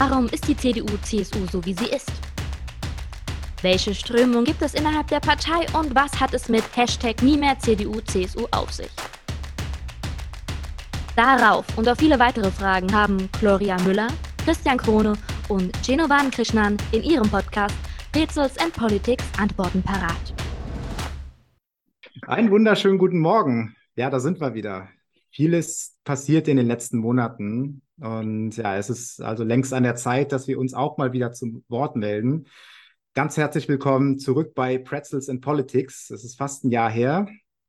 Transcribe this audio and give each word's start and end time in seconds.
Warum 0.00 0.28
ist 0.28 0.48
die 0.48 0.56
CDU-CSU 0.56 1.46
so, 1.52 1.62
wie 1.66 1.74
sie 1.74 1.90
ist? 1.90 2.10
Welche 3.60 3.94
Strömung 3.94 4.44
gibt 4.44 4.62
es 4.62 4.72
innerhalb 4.72 5.08
der 5.08 5.20
Partei 5.20 5.66
und 5.78 5.94
was 5.94 6.18
hat 6.18 6.32
es 6.32 6.48
mit 6.48 6.64
Hashtag 6.74 7.22
nie 7.22 7.36
mehr 7.36 7.58
CDU-CSU 7.58 8.46
auf 8.50 8.72
sich? 8.72 8.88
Darauf 11.14 11.66
und 11.76 11.86
auf 11.86 11.98
viele 11.98 12.18
weitere 12.18 12.50
Fragen 12.50 12.90
haben 12.94 13.28
Gloria 13.40 13.76
Müller, 13.82 14.08
Christian 14.42 14.78
Krone 14.78 15.18
und 15.50 15.70
Genovan 15.86 16.30
Krishnan 16.30 16.78
in 16.92 17.02
ihrem 17.02 17.28
Podcast 17.28 17.76
Rätsels 18.16 18.56
and 18.56 18.72
Politics 18.72 19.26
Antworten 19.38 19.82
parat. 19.82 20.34
Einen 22.22 22.50
wunderschönen 22.50 22.96
guten 22.96 23.18
Morgen. 23.18 23.76
Ja, 23.96 24.08
da 24.08 24.18
sind 24.18 24.40
wir 24.40 24.54
wieder. 24.54 24.88
Vieles 25.30 25.98
passiert 26.04 26.48
in 26.48 26.56
den 26.56 26.68
letzten 26.68 26.96
Monaten 26.96 27.82
und 28.00 28.56
ja, 28.56 28.76
es 28.76 28.88
ist 28.88 29.20
also 29.20 29.44
längst 29.44 29.74
an 29.74 29.82
der 29.82 29.94
Zeit, 29.94 30.32
dass 30.32 30.48
wir 30.48 30.58
uns 30.58 30.72
auch 30.72 30.96
mal 30.96 31.12
wieder 31.12 31.32
zum 31.32 31.64
Wort 31.68 31.96
melden. 31.96 32.46
Ganz 33.14 33.36
herzlich 33.36 33.68
willkommen 33.68 34.18
zurück 34.18 34.54
bei 34.54 34.78
Pretzels 34.78 35.28
and 35.28 35.42
Politics. 35.42 36.10
Es 36.10 36.24
ist 36.24 36.38
fast 36.38 36.64
ein 36.64 36.70
Jahr 36.70 36.90
her, 36.90 37.28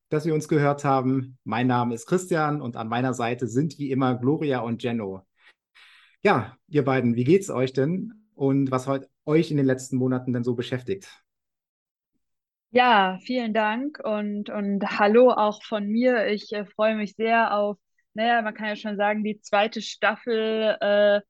dass 0.10 0.26
wir 0.26 0.34
uns 0.34 0.48
gehört 0.48 0.86
haben. 0.86 1.38
Mein 1.44 1.68
Name 1.68 1.96
ist 1.96 2.06
Christian 2.06 2.62
und 2.62 2.78
an 2.78 2.88
meiner 2.88 3.14
Seite 3.14 3.48
sind 3.48 3.78
wie 3.78 3.92
immer 3.92 4.16
Gloria 4.16 4.60
und 4.60 4.84
Jenno. 4.84 5.26
Ja, 6.24 6.56
ihr 6.68 6.86
beiden, 6.86 7.16
wie 7.16 7.26
geht's 7.26 7.50
euch 7.50 7.74
denn 7.74 8.14
und 8.34 8.72
was 8.72 8.88
hat 8.88 9.10
euch 9.26 9.52
in 9.52 9.58
den 9.58 9.66
letzten 9.66 9.98
Monaten 9.98 10.32
denn 10.32 10.46
so 10.46 10.56
beschäftigt? 10.56 11.10
Ja, 12.70 13.20
vielen 13.26 13.54
Dank 13.54 14.00
und, 14.02 14.50
und 14.50 14.98
hallo 14.98 15.32
auch 15.32 15.62
von 15.64 15.88
mir. 15.88 16.28
Ich 16.28 16.54
äh, 16.54 16.66
freue 16.66 16.96
mich 16.96 17.16
sehr 17.16 17.54
auf, 17.54 17.78
naja, 18.14 18.42
man 18.42 18.54
kann 18.54 18.68
ja 18.68 18.76
schon 18.76 18.98
sagen, 18.98 19.24
die 19.24 19.40
zweite 19.42 19.82
Staffel 19.82 20.78
äh, 20.82 21.22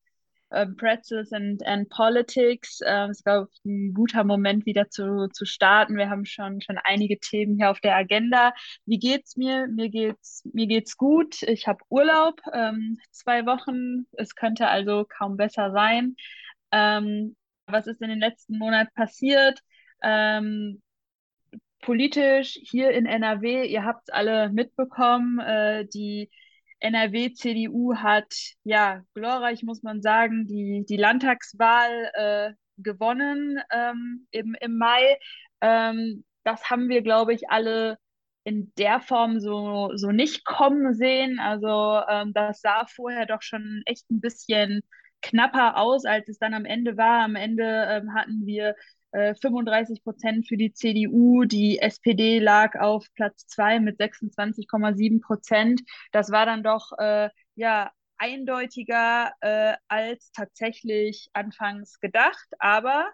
äh, 0.51 0.67
Pretzels 0.67 1.31
and, 1.33 1.65
and 1.65 1.89
Politics. 1.89 2.79
Ähm, 2.85 3.11
es 3.11 3.19
ich, 3.19 3.65
ein 3.65 3.93
guter 3.93 4.23
Moment, 4.23 4.65
wieder 4.65 4.89
zu, 4.89 5.27
zu 5.31 5.45
starten. 5.45 5.95
Wir 5.97 6.09
haben 6.09 6.25
schon, 6.25 6.61
schon 6.61 6.77
einige 6.83 7.19
Themen 7.19 7.55
hier 7.57 7.71
auf 7.71 7.79
der 7.79 7.95
Agenda. 7.95 8.53
Wie 8.85 8.99
geht's 8.99 9.37
mir? 9.37 9.67
Mir 9.67 9.89
geht's, 9.89 10.43
mir 10.53 10.67
geht's 10.67 10.97
gut. 10.97 11.41
Ich 11.43 11.67
habe 11.67 11.79
Urlaub, 11.89 12.41
ähm, 12.53 12.99
zwei 13.11 13.45
Wochen. 13.45 14.07
Es 14.13 14.35
könnte 14.35 14.67
also 14.67 15.05
kaum 15.05 15.37
besser 15.37 15.71
sein. 15.71 16.15
Ähm, 16.71 17.35
was 17.67 17.87
ist 17.87 18.01
in 18.01 18.09
den 18.09 18.19
letzten 18.19 18.57
Monaten 18.57 18.91
passiert? 18.93 19.59
Ähm, 20.03 20.81
politisch 21.81 22.59
hier 22.61 22.91
in 22.91 23.05
NRW, 23.05 23.65
ihr 23.65 23.85
habt 23.85 24.09
es 24.09 24.13
alle 24.13 24.49
mitbekommen, 24.49 25.39
äh, 25.39 25.85
die 25.87 26.29
NRW-CDU 26.81 27.95
hat, 27.95 28.33
ja, 28.63 29.03
glorreich 29.13 29.63
muss 29.63 29.83
man 29.83 30.01
sagen, 30.01 30.47
die, 30.47 30.85
die 30.87 30.97
Landtagswahl 30.97 32.11
äh, 32.13 32.51
gewonnen 32.77 33.59
ähm, 33.71 34.27
im, 34.31 34.55
im 34.59 34.77
Mai. 34.77 35.17
Ähm, 35.61 36.23
das 36.43 36.69
haben 36.69 36.89
wir, 36.89 37.01
glaube 37.01 37.33
ich, 37.33 37.49
alle 37.49 37.97
in 38.43 38.71
der 38.77 38.99
Form 39.01 39.39
so, 39.39 39.91
so 39.95 40.11
nicht 40.11 40.45
kommen 40.45 40.93
sehen. 40.93 41.39
Also 41.39 42.01
ähm, 42.09 42.33
das 42.33 42.61
sah 42.61 42.85
vorher 42.87 43.25
doch 43.25 43.41
schon 43.41 43.83
echt 43.85 44.09
ein 44.11 44.19
bisschen 44.21 44.81
knapper 45.21 45.77
aus, 45.77 46.05
als 46.05 46.27
es 46.29 46.39
dann 46.39 46.53
am 46.53 46.65
Ende 46.65 46.97
war. 46.97 47.23
Am 47.23 47.35
Ende 47.35 47.63
ähm, 47.89 48.13
hatten 48.15 48.45
wir 48.45 48.75
35 49.11 49.99
äh, 49.99 50.01
Prozent 50.03 50.47
für 50.47 50.57
die 50.57 50.73
CDU, 50.73 51.43
die 51.45 51.79
SPD 51.79 52.39
lag 52.39 52.79
auf 52.79 53.05
Platz 53.15 53.45
zwei 53.47 53.79
mit 53.79 53.99
26,7 53.99 55.21
Prozent. 55.21 55.81
Das 56.11 56.31
war 56.31 56.45
dann 56.45 56.63
doch 56.63 56.91
äh, 56.97 57.29
ja 57.55 57.91
eindeutiger 58.17 59.31
äh, 59.41 59.73
als 59.87 60.31
tatsächlich 60.31 61.29
anfangs 61.33 61.99
gedacht, 61.99 62.47
aber 62.59 63.09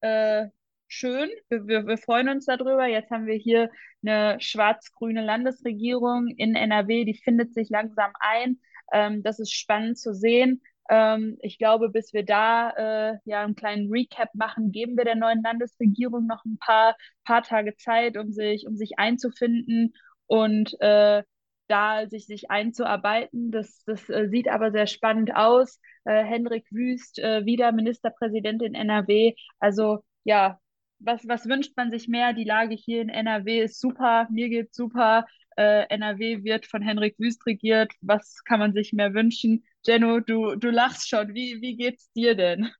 äh, 0.00 0.46
schön, 0.88 1.30
wir, 1.48 1.66
wir, 1.66 1.86
wir, 1.86 1.98
freuen 1.98 2.28
uns 2.28 2.46
darüber. 2.46 2.86
Jetzt 2.86 3.10
haben 3.10 3.26
wir 3.26 3.36
hier 3.36 3.70
eine 4.02 4.40
schwarz-grüne 4.40 5.24
Landesregierung 5.24 6.28
in 6.28 6.54
NRW, 6.56 7.04
die 7.04 7.14
findet 7.14 7.54
sich 7.54 7.68
langsam 7.70 8.10
ein. 8.20 8.58
Ähm, 8.92 9.22
das 9.22 9.38
ist 9.38 9.52
spannend 9.52 9.98
zu 9.98 10.14
sehen. 10.14 10.62
Ähm, 10.88 11.36
ich 11.42 11.58
glaube, 11.58 11.90
bis 11.90 12.12
wir 12.12 12.24
da 12.24 12.70
äh, 12.70 13.18
ja 13.24 13.42
einen 13.42 13.54
kleinen 13.54 13.90
Recap 13.90 14.34
machen, 14.34 14.72
geben 14.72 14.96
wir 14.96 15.04
der 15.04 15.16
neuen 15.16 15.42
Landesregierung 15.42 16.26
noch 16.26 16.44
ein 16.44 16.58
paar, 16.58 16.96
paar 17.24 17.42
Tage 17.42 17.76
Zeit, 17.76 18.16
um 18.16 18.32
sich, 18.32 18.66
um 18.66 18.76
sich 18.76 18.98
einzufinden 18.98 19.94
und 20.26 20.80
äh, 20.80 21.22
da 21.68 22.06
sich, 22.08 22.26
sich 22.26 22.50
einzuarbeiten. 22.50 23.50
Das, 23.50 23.82
das 23.84 24.08
äh, 24.08 24.28
sieht 24.28 24.48
aber 24.48 24.72
sehr 24.72 24.86
spannend 24.86 25.34
aus. 25.36 25.80
Äh, 26.04 26.24
Henrik 26.24 26.66
Wüst, 26.70 27.18
äh, 27.18 27.44
wieder 27.44 27.72
Ministerpräsident 27.72 28.62
in 28.62 28.74
NRW. 28.74 29.34
Also 29.58 30.00
ja, 30.24 30.58
was, 31.00 31.26
was 31.28 31.46
wünscht 31.46 31.72
man 31.76 31.90
sich 31.90 32.08
mehr? 32.08 32.32
Die 32.32 32.44
Lage 32.44 32.74
hier 32.74 33.02
in 33.02 33.08
NRW 33.08 33.62
ist 33.62 33.80
super, 33.80 34.26
mir 34.30 34.48
geht's 34.48 34.76
super. 34.76 35.26
Äh, 35.56 35.86
NRW 35.88 36.44
wird 36.44 36.66
von 36.66 36.82
Henrik 36.82 37.18
Wüst 37.18 37.44
regiert. 37.46 37.92
Was 38.00 38.42
kann 38.44 38.58
man 38.60 38.72
sich 38.72 38.92
mehr 38.92 39.14
wünschen? 39.14 39.64
Jenno, 39.84 40.20
du, 40.20 40.56
du 40.56 40.70
lachst 40.70 41.08
schon. 41.08 41.34
Wie, 41.34 41.60
wie 41.60 41.76
geht's 41.76 42.10
dir 42.12 42.34
denn? 42.34 42.70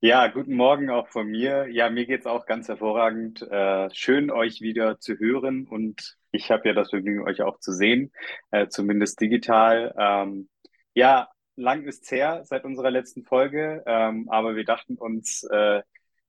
Ja, 0.00 0.28
guten 0.28 0.54
Morgen 0.54 0.90
auch 0.90 1.08
von 1.08 1.26
mir. 1.26 1.66
Ja, 1.68 1.90
mir 1.90 2.06
geht's 2.06 2.26
auch 2.26 2.46
ganz 2.46 2.68
hervorragend. 2.68 3.42
Äh, 3.42 3.88
schön, 3.92 4.30
euch 4.30 4.60
wieder 4.60 5.00
zu 5.00 5.18
hören 5.18 5.66
und 5.66 6.16
ich 6.30 6.50
habe 6.52 6.68
ja 6.68 6.74
das 6.74 6.90
Vergnügen, 6.90 7.26
euch 7.26 7.42
auch 7.42 7.58
zu 7.58 7.72
sehen, 7.72 8.12
äh, 8.52 8.68
zumindest 8.68 9.20
digital. 9.20 9.92
Ähm, 9.98 10.48
ja, 10.94 11.28
lang 11.56 11.82
ist's 11.84 12.10
her 12.12 12.42
seit 12.44 12.64
unserer 12.64 12.92
letzten 12.92 13.24
Folge, 13.24 13.82
ähm, 13.86 14.28
aber 14.30 14.54
wir 14.54 14.64
dachten 14.64 14.96
uns, 14.96 15.42
äh, 15.50 15.82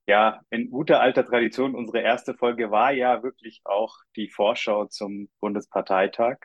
ja, 0.07 0.41
in 0.49 0.71
guter 0.71 1.01
alter 1.01 1.23
Tradition, 1.23 1.75
unsere 1.75 2.01
erste 2.01 2.33
Folge 2.33 2.71
war 2.71 2.91
ja 2.91 3.21
wirklich 3.21 3.61
auch 3.65 3.95
die 4.15 4.29
Vorschau 4.29 4.85
zum 4.85 5.29
Bundesparteitag. 5.39 6.37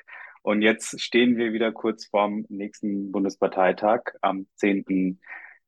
Und 0.45 0.61
jetzt 0.61 1.01
stehen 1.01 1.39
wir 1.39 1.55
wieder 1.55 1.73
kurz 1.73 2.05
vorm 2.05 2.45
nächsten 2.51 3.11
Bundesparteitag 3.11 4.03
am 4.21 4.47
10.9. 4.61 5.17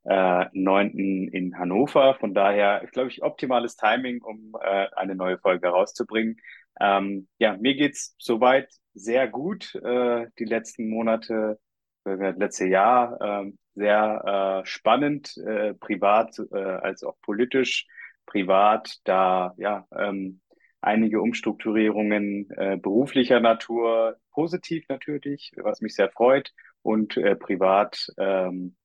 Äh, 0.04 1.28
in 1.34 1.59
Hannover. 1.59 2.14
Von 2.20 2.34
daher, 2.34 2.87
glaube 2.92 3.09
ich, 3.09 3.22
optimales 3.22 3.76
Timing, 3.76 4.20
um 4.20 4.54
äh, 4.60 4.88
eine 4.94 5.14
neue 5.14 5.38
Folge 5.38 5.69
rauszubringen. 5.69 6.37
Ähm, 6.78 7.26
ja, 7.38 7.56
mir 7.56 7.75
geht's 7.75 8.14
soweit 8.19 8.69
sehr 8.92 9.28
gut. 9.28 9.75
Äh, 9.76 10.26
die 10.38 10.44
letzten 10.44 10.91
Monate, 10.91 11.58
äh, 12.04 12.32
letzte 12.32 12.66
Jahr, 12.66 13.19
äh, 13.47 13.53
sehr 13.76 14.62
äh, 14.62 14.66
spannend, 14.66 15.38
äh, 15.38 15.72
privat 15.72 16.38
äh, 16.53 16.58
als 16.58 17.03
auch 17.03 17.16
politisch. 17.22 17.87
Privat, 18.26 18.98
da 19.04 19.54
ja 19.56 19.87
ähm, 19.97 20.43
einige 20.81 21.20
Umstrukturierungen 21.20 22.50
äh, 22.50 22.76
beruflicher 22.76 23.41
Natur, 23.41 24.16
positiv 24.31 24.84
natürlich, 24.88 25.53
was 25.56 25.81
mich 25.81 25.94
sehr 25.94 26.10
freut, 26.10 26.53
und 26.82 27.16
äh, 27.16 27.34
privat, 27.34 28.12
ähm, 28.16 28.76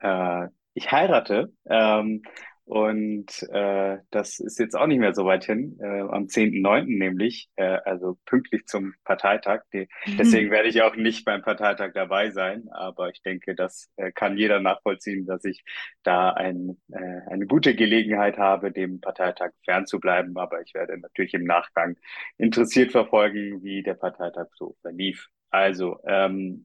äh, 0.00 0.48
ich 0.74 0.92
heirate 0.92 1.52
ähm, 1.66 2.22
und 2.66 3.42
äh, 3.50 3.98
das 4.10 4.40
ist 4.40 4.58
jetzt 4.58 4.74
auch 4.74 4.86
nicht 4.86 4.98
mehr 4.98 5.14
so 5.14 5.26
weit 5.26 5.44
hin, 5.44 5.78
äh, 5.82 6.00
am 6.00 6.28
10.9. 6.28 6.84
nämlich, 6.98 7.50
äh, 7.56 7.78
also 7.84 8.16
pünktlich 8.24 8.64
zum 8.66 8.94
Parteitag. 9.04 9.64
Die, 9.74 9.86
mhm. 10.06 10.16
deswegen 10.16 10.50
werde 10.50 10.68
ich 10.70 10.80
auch 10.80 10.96
nicht 10.96 11.26
beim 11.26 11.42
Parteitag 11.42 11.92
dabei 11.92 12.30
sein, 12.30 12.68
aber 12.70 13.10
ich 13.10 13.20
denke, 13.20 13.54
das 13.54 13.90
äh, 13.96 14.12
kann 14.12 14.38
jeder 14.38 14.60
nachvollziehen, 14.60 15.26
dass 15.26 15.44
ich 15.44 15.62
da 16.04 16.30
ein, 16.30 16.78
äh, 16.90 17.20
eine 17.30 17.46
gute 17.46 17.74
Gelegenheit 17.74 18.38
habe, 18.38 18.72
dem 18.72 18.98
Parteitag 19.00 19.50
fernzubleiben. 19.64 20.34
Aber 20.38 20.62
ich 20.62 20.72
werde 20.72 20.96
natürlich 20.96 21.34
im 21.34 21.44
Nachgang 21.44 21.98
interessiert 22.38 22.92
verfolgen, 22.92 23.62
wie 23.62 23.82
der 23.82 23.94
Parteitag 23.94 24.46
so 24.54 24.74
verlief. 24.80 25.28
Also, 25.50 25.98
ähm, 26.06 26.64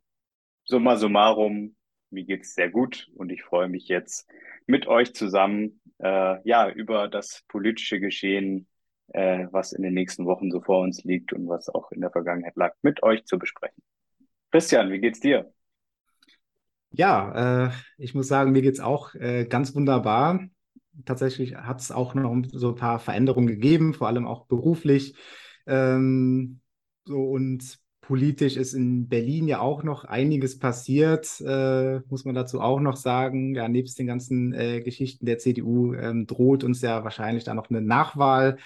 summa 0.63 0.95
summarum, 0.95 1.75
mir 2.11 2.23
geht's 2.23 2.53
sehr 2.55 2.69
gut 2.69 3.09
und 3.15 3.31
ich 3.31 3.43
freue 3.43 3.69
mich 3.69 3.87
jetzt 3.87 4.27
mit 4.65 4.87
euch 4.87 5.13
zusammen 5.13 5.81
äh, 5.99 6.37
ja 6.47 6.69
über 6.69 7.07
das 7.07 7.43
politische 7.47 7.99
Geschehen, 7.99 8.67
äh, 9.09 9.47
was 9.51 9.73
in 9.73 9.83
den 9.83 9.93
nächsten 9.93 10.25
Wochen 10.25 10.51
so 10.51 10.61
vor 10.61 10.81
uns 10.81 11.03
liegt 11.03 11.33
und 11.33 11.47
was 11.47 11.69
auch 11.69 11.91
in 11.91 12.01
der 12.01 12.11
Vergangenheit 12.11 12.55
lag, 12.55 12.73
mit 12.81 13.03
euch 13.03 13.25
zu 13.25 13.37
besprechen. 13.37 13.81
Christian, 14.51 14.91
wie 14.91 14.99
geht's 14.99 15.19
dir? 15.19 15.51
Ja, 16.91 17.67
äh, 17.67 17.71
ich 17.97 18.15
muss 18.15 18.27
sagen, 18.27 18.51
mir 18.51 18.61
geht's 18.61 18.79
auch 18.79 19.13
äh, 19.15 19.45
ganz 19.45 19.75
wunderbar. 19.75 20.39
Tatsächlich 21.05 21.55
hat 21.55 21.81
es 21.81 21.91
auch 21.91 22.15
noch 22.15 22.35
so 22.51 22.69
ein 22.69 22.75
paar 22.75 22.99
Veränderungen 22.99 23.47
gegeben, 23.47 23.93
vor 23.93 24.07
allem 24.07 24.27
auch 24.27 24.47
beruflich. 24.47 25.15
Ähm, 25.67 26.61
so 27.05 27.21
und 27.29 27.79
Politisch 28.09 28.57
ist 28.57 28.73
in 28.73 29.07
Berlin 29.07 29.47
ja 29.47 29.59
auch 29.59 29.83
noch 29.83 30.03
einiges 30.03 30.57
passiert, 30.57 31.39
äh, 31.41 31.99
muss 32.09 32.25
man 32.25 32.33
dazu 32.33 32.59
auch 32.59 32.79
noch 32.79 32.95
sagen. 32.95 33.53
Ja, 33.53 33.69
nebst 33.69 33.99
den 33.99 34.07
ganzen 34.07 34.51
äh, 34.51 34.81
Geschichten 34.81 35.27
der 35.27 35.37
CDU 35.37 35.93
ähm, 35.93 36.25
droht 36.25 36.63
uns 36.63 36.81
ja 36.81 37.03
wahrscheinlich 37.03 37.43
da 37.43 37.53
noch 37.53 37.69
eine 37.69 37.81
Nachwahl. 37.81 38.57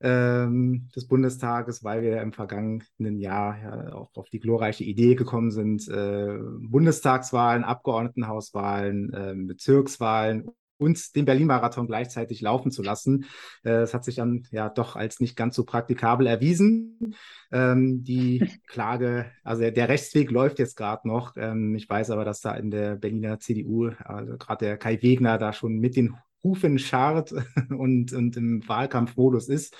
ähm, 0.00 0.88
des 0.96 1.06
Bundestages, 1.08 1.84
weil 1.84 2.02
wir 2.02 2.22
im 2.22 2.32
vergangenen 2.32 3.18
Jahr 3.18 3.58
ja 3.62 3.92
auch 3.94 4.10
auf 4.14 4.30
die 4.30 4.40
glorreiche 4.40 4.84
Idee 4.84 5.14
gekommen 5.14 5.50
sind, 5.50 5.88
äh, 5.88 6.38
Bundestagswahlen, 6.60 7.64
Abgeordnetenhauswahlen, 7.64 9.12
äh, 9.12 9.34
Bezirkswahlen 9.36 10.50
und 10.78 11.16
den 11.16 11.24
Berlin-Marathon 11.24 11.86
gleichzeitig 11.86 12.40
laufen 12.40 12.70
zu 12.70 12.82
lassen. 12.82 13.26
Äh, 13.64 13.82
es 13.82 13.94
hat 13.94 14.04
sich 14.04 14.16
dann 14.16 14.46
ja 14.50 14.68
doch 14.68 14.96
als 14.96 15.20
nicht 15.20 15.36
ganz 15.36 15.56
so 15.56 15.64
praktikabel 15.64 16.26
erwiesen. 16.26 17.14
Ähm, 17.50 18.04
die 18.04 18.46
Klage, 18.66 19.30
also 19.42 19.62
der, 19.62 19.72
der 19.72 19.88
Rechtsweg 19.88 20.30
läuft 20.30 20.58
jetzt 20.58 20.76
gerade 20.76 21.08
noch. 21.08 21.36
Ähm, 21.36 21.74
ich 21.74 21.88
weiß 21.88 22.10
aber, 22.10 22.24
dass 22.24 22.40
da 22.40 22.54
in 22.54 22.70
der 22.70 22.96
Berliner 22.96 23.38
CDU, 23.40 23.90
also 24.04 24.36
gerade 24.36 24.64
der 24.64 24.76
Kai 24.76 25.00
Wegner, 25.02 25.38
da 25.38 25.52
schon 25.52 25.78
mit 25.78 25.96
den 25.96 26.16
Hufen 26.42 26.78
scharrt 26.78 27.32
und, 27.70 28.12
und 28.12 28.36
im 28.36 28.66
Wahlkampfmodus 28.68 29.48
ist. 29.48 29.76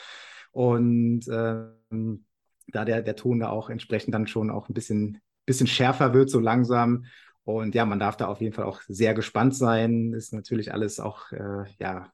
Und 0.53 1.29
ähm, 1.31 2.25
da 2.69 2.85
der, 2.85 3.03
der 3.03 3.17
Ton 3.17 3.41
da 3.41 3.51
auch 3.51 3.71
entsprechend 3.71 4.15
dann 4.15 4.27
schon 4.27 4.51
auch 4.51 4.69
ein 4.69 4.75
bisschen, 4.75 5.21
bisschen 5.45 5.67
schärfer 5.67 6.15
wird, 6.15 6.31
so 6.31 6.41
langsam. 6.41 7.05
Und 7.47 7.77
ja, 7.77 7.85
man 7.87 8.01
darf 8.01 8.17
da 8.17 8.27
auf 8.27 8.41
jeden 8.41 8.53
Fall 8.53 8.65
auch 8.65 8.81
sehr 8.89 9.15
gespannt 9.15 9.55
sein. 9.55 10.13
Ist 10.13 10.33
natürlich 10.33 10.73
alles 10.75 10.99
auch, 10.99 11.31
äh, 11.31 11.65
ja, 11.79 12.11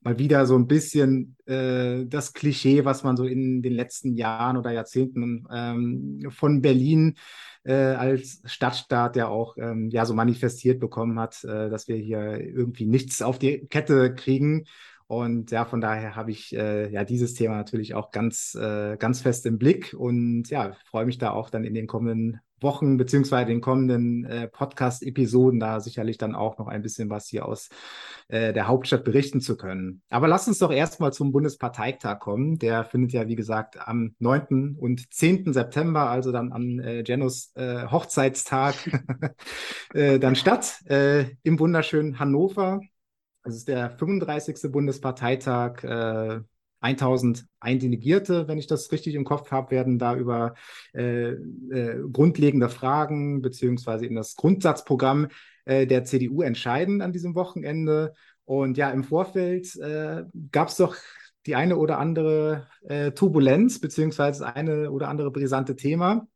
mal 0.00 0.18
wieder 0.18 0.44
so 0.44 0.56
ein 0.56 0.66
bisschen 0.66 1.36
äh, 1.46 2.04
das 2.04 2.32
Klischee, 2.32 2.84
was 2.84 3.04
man 3.04 3.16
so 3.16 3.24
in 3.24 3.62
den 3.62 3.74
letzten 3.74 4.16
Jahren 4.16 4.56
oder 4.56 4.72
Jahrzehnten 4.72 5.46
ähm, 5.52 6.26
von 6.30 6.62
Berlin 6.62 7.14
äh, 7.62 7.74
als 7.74 8.42
Stadtstaat 8.44 9.14
ja 9.14 9.28
auch 9.28 9.56
ähm, 9.56 9.88
ja 9.90 10.04
so 10.04 10.14
manifestiert 10.14 10.80
bekommen 10.80 11.20
hat, 11.20 11.44
äh, 11.44 11.70
dass 11.70 11.86
wir 11.86 11.94
hier 11.94 12.40
irgendwie 12.40 12.86
nichts 12.86 13.22
auf 13.22 13.38
die 13.38 13.68
Kette 13.68 14.12
kriegen. 14.16 14.64
Und 15.06 15.52
ja, 15.52 15.64
von 15.64 15.80
daher 15.80 16.16
habe 16.16 16.32
ich 16.32 16.56
äh, 16.56 16.90
ja 16.90 17.04
dieses 17.04 17.34
Thema 17.34 17.56
natürlich 17.56 17.94
auch 17.94 18.10
ganz, 18.10 18.56
äh, 18.56 18.96
ganz 18.96 19.20
fest 19.20 19.46
im 19.46 19.58
Blick 19.58 19.94
und 19.96 20.50
ja, 20.50 20.72
freue 20.86 21.06
mich 21.06 21.18
da 21.18 21.30
auch 21.30 21.50
dann 21.50 21.62
in 21.62 21.74
den 21.74 21.86
kommenden 21.86 22.40
Wochen 22.62 22.96
beziehungsweise 22.96 23.46
den 23.46 23.60
kommenden 23.60 24.24
äh, 24.24 24.48
Podcast-Episoden 24.48 25.60
da 25.60 25.80
sicherlich 25.80 26.18
dann 26.18 26.34
auch 26.34 26.58
noch 26.58 26.68
ein 26.68 26.82
bisschen 26.82 27.10
was 27.10 27.26
hier 27.28 27.46
aus 27.46 27.68
äh, 28.28 28.52
der 28.52 28.68
Hauptstadt 28.68 29.04
berichten 29.04 29.40
zu 29.40 29.56
können. 29.56 30.02
Aber 30.10 30.28
lass 30.28 30.48
uns 30.48 30.58
doch 30.58 30.72
erstmal 30.72 31.12
zum 31.12 31.32
Bundesparteitag 31.32 32.18
kommen. 32.18 32.58
Der 32.58 32.84
findet 32.84 33.12
ja, 33.12 33.28
wie 33.28 33.36
gesagt, 33.36 33.76
am 33.86 34.14
9. 34.18 34.76
und 34.78 35.12
10. 35.12 35.52
September, 35.52 36.10
also 36.10 36.32
dann 36.32 36.52
am 36.52 36.78
äh, 36.78 37.02
Janus 37.04 37.52
äh, 37.54 37.86
Hochzeitstag, 37.86 38.74
äh, 39.94 40.18
dann 40.18 40.36
statt 40.36 40.82
äh, 40.86 41.24
im 41.42 41.58
wunderschönen 41.58 42.18
Hannover. 42.18 42.80
Es 43.44 43.56
ist 43.56 43.68
der 43.68 43.90
35. 43.90 44.70
Bundesparteitag. 44.70 45.82
Äh, 46.82 46.88
1000 46.88 47.46
Eindelegierte, 47.60 48.48
wenn 48.48 48.58
ich 48.58 48.66
das 48.66 48.90
richtig 48.92 49.14
im 49.14 49.24
Kopf 49.24 49.50
habe, 49.50 49.70
werden 49.70 49.98
da 49.98 50.16
über 50.16 50.54
äh, 50.94 51.30
äh, 51.30 52.02
grundlegende 52.12 52.68
Fragen 52.68 53.40
beziehungsweise 53.40 54.06
in 54.06 54.14
das 54.14 54.36
Grundsatzprogramm 54.36 55.28
äh, 55.64 55.86
der 55.86 56.04
CDU 56.04 56.42
entscheiden 56.42 57.00
an 57.00 57.12
diesem 57.12 57.34
Wochenende. 57.34 58.12
Und 58.44 58.76
ja, 58.76 58.90
im 58.90 59.04
Vorfeld 59.04 59.74
äh, 59.76 60.24
gab 60.50 60.68
es 60.68 60.76
doch 60.76 60.96
die 61.46 61.54
eine 61.54 61.76
oder 61.76 61.98
andere 61.98 62.68
äh, 62.82 63.12
Turbulenz 63.12 63.80
beziehungsweise 63.80 64.40
das 64.40 64.54
eine 64.54 64.90
oder 64.90 65.08
andere 65.08 65.30
brisante 65.30 65.76
Thema. 65.76 66.26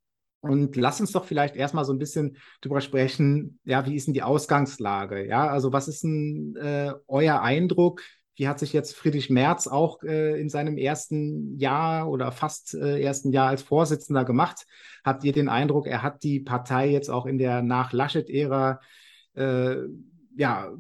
Und 0.41 0.77
lass 0.77 1.01
uns 1.01 1.13
doch 1.13 1.25
vielleicht 1.25 1.57
erstmal 1.57 1.85
so 1.85 1.93
ein 1.93 1.99
bisschen 1.99 2.37
drüber 2.61 2.81
sprechen, 2.81 3.59
ja, 3.65 3.85
wie 3.87 3.97
ist 3.97 4.07
denn 4.07 4.15
die 4.15 4.23
Ausgangslage? 4.23 5.27
Ja, 5.27 5.49
also 5.49 5.73
was 5.73 5.89
ist 5.89 6.05
denn 6.05 6.57
äh, 6.57 6.93
euer 7.09 7.43
Eindruck? 7.43 8.03
Wie 8.37 8.49
hat 8.49 8.59
sich 8.59 8.73
jetzt 8.73 8.95
Friedrich 8.95 9.31
Merz 9.31 9.67
auch 9.67 10.03
äh, 10.03 10.41
in 10.41 10.49
seinem 10.51 10.77
ersten 10.77 11.59
Jahr 11.59 12.09
oder 12.09 12.33
fast 12.33 12.75
äh, 12.75 13.01
ersten 13.01 13.33
Jahr 13.33 13.49
als 13.49 13.63
Vorsitzender 13.63 14.25
gemacht? 14.25 14.67
Habt 15.05 15.25
ihr 15.25 15.33
den 15.33 15.49
Eindruck, 15.49 15.87
er 15.87 16.03
hat 16.03 16.23
die 16.23 16.41
Partei 16.41 16.91
jetzt 16.91 17.11
auch 17.11 17.27
in 17.27 17.39
der 17.39 17.63
Nach-Laschet-Ära 17.63 18.81
äh, 19.35 19.77
ja, 20.37 20.71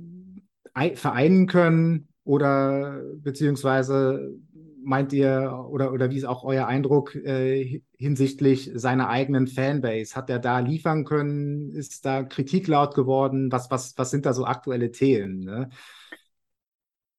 vereinen 0.94 1.46
können? 1.46 2.08
Oder 2.24 3.02
beziehungsweise 3.22 4.36
meint 4.82 5.12
ihr 5.12 5.66
oder, 5.70 5.92
oder 5.92 6.10
wie 6.10 6.16
ist 6.16 6.24
auch 6.24 6.44
euer 6.44 6.66
Eindruck 6.66 7.14
äh, 7.14 7.82
hinsichtlich 7.96 8.70
seiner 8.74 9.08
eigenen 9.08 9.46
Fanbase? 9.46 10.14
Hat 10.14 10.30
er 10.30 10.38
da 10.38 10.60
liefern 10.60 11.04
können? 11.04 11.72
Ist 11.72 12.04
da 12.04 12.22
Kritik 12.22 12.68
laut 12.68 12.94
geworden? 12.94 13.50
Was, 13.50 13.70
was, 13.70 13.96
was 13.96 14.10
sind 14.10 14.26
da 14.26 14.32
so 14.32 14.44
aktuelle 14.44 14.92
Themen? 14.92 15.40
Ne? 15.40 15.70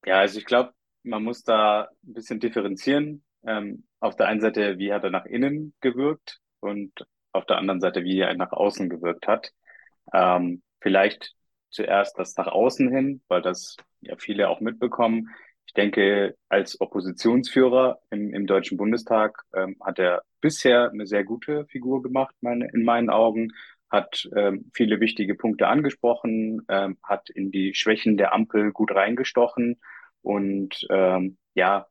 Ja, 0.07 0.19
also 0.19 0.39
ich 0.39 0.45
glaube, 0.45 0.71
man 1.03 1.21
muss 1.21 1.43
da 1.43 1.89
ein 2.05 2.13
bisschen 2.13 2.39
differenzieren. 2.39 3.25
Ähm, 3.45 3.83
auf 3.99 4.15
der 4.15 4.27
einen 4.27 4.39
Seite, 4.39 4.77
wie 4.77 4.93
hat 4.93 5.03
er 5.03 5.09
nach 5.09 5.25
innen 5.25 5.73
gewirkt 5.81 6.39
und 6.61 6.93
auf 7.33 7.45
der 7.45 7.57
anderen 7.57 7.81
Seite, 7.81 8.05
wie 8.05 8.19
er 8.21 8.33
nach 8.35 8.53
außen 8.53 8.87
gewirkt 8.89 9.27
hat. 9.27 9.51
Ähm, 10.13 10.63
vielleicht 10.79 11.33
zuerst 11.69 12.17
das 12.17 12.37
nach 12.37 12.47
außen 12.47 12.89
hin, 12.89 13.21
weil 13.27 13.41
das 13.41 13.75
ja 13.99 14.15
viele 14.17 14.47
auch 14.47 14.61
mitbekommen. 14.61 15.27
Ich 15.65 15.73
denke, 15.73 16.37
als 16.47 16.79
Oppositionsführer 16.79 17.99
im, 18.09 18.33
im 18.33 18.47
Deutschen 18.47 18.77
Bundestag 18.77 19.43
ähm, 19.53 19.75
hat 19.83 19.99
er 19.99 20.23
bisher 20.39 20.89
eine 20.89 21.05
sehr 21.05 21.25
gute 21.25 21.65
Figur 21.65 22.01
gemacht, 22.01 22.33
meine, 22.39 22.69
in 22.73 22.85
meinen 22.85 23.09
Augen, 23.09 23.49
hat 23.89 24.29
ähm, 24.37 24.71
viele 24.73 25.01
wichtige 25.01 25.35
Punkte 25.35 25.67
angesprochen, 25.67 26.61
ähm, 26.69 26.97
hat 27.03 27.29
in 27.29 27.51
die 27.51 27.73
Schwächen 27.75 28.15
der 28.15 28.33
Ampel 28.33 28.71
gut 28.71 28.95
reingestochen 28.95 29.81
und 30.27 30.85
ähm, 30.89 31.37
ja, 31.53 31.87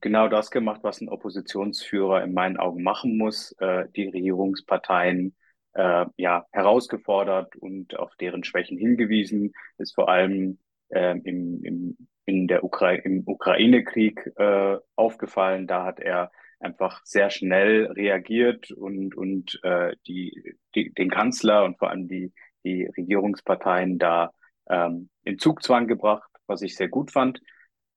genau 0.00 0.26
das 0.26 0.50
gemacht, 0.50 0.80
was 0.82 1.00
ein 1.00 1.08
Oppositionsführer 1.08 2.24
in 2.24 2.34
meinen 2.34 2.56
Augen 2.56 2.82
machen 2.82 3.16
muss, 3.16 3.52
äh, 3.60 3.84
die 3.94 4.08
Regierungsparteien 4.08 5.36
äh, 5.74 6.06
ja 6.16 6.46
herausgefordert 6.50 7.54
und 7.54 7.96
auf 7.96 8.16
deren 8.16 8.42
Schwächen 8.42 8.76
hingewiesen, 8.76 9.52
ist 9.78 9.94
vor 9.94 10.08
allem 10.08 10.58
äh, 10.88 11.16
im, 11.22 11.62
im, 11.62 11.96
in 12.24 12.48
der 12.48 12.64
Ukra 12.64 12.90
im 12.94 13.22
Ukraine-Krieg 13.24 14.32
äh, 14.34 14.78
aufgefallen. 14.96 15.68
Da 15.68 15.84
hat 15.84 16.00
er 16.00 16.32
einfach 16.58 17.02
sehr 17.04 17.30
schnell 17.30 17.86
reagiert 17.92 18.72
und, 18.72 19.14
und 19.14 19.60
äh, 19.62 19.94
die, 20.08 20.56
die, 20.74 20.92
den 20.92 21.08
Kanzler 21.08 21.62
und 21.64 21.78
vor 21.78 21.90
allem 21.90 22.08
die, 22.08 22.32
die 22.64 22.86
Regierungsparteien 22.96 24.00
da 24.00 24.32
ähm, 24.68 25.08
in 25.22 25.38
Zugzwang 25.38 25.86
gebracht, 25.86 26.28
was 26.48 26.62
ich 26.62 26.74
sehr 26.74 26.88
gut 26.88 27.12
fand. 27.12 27.40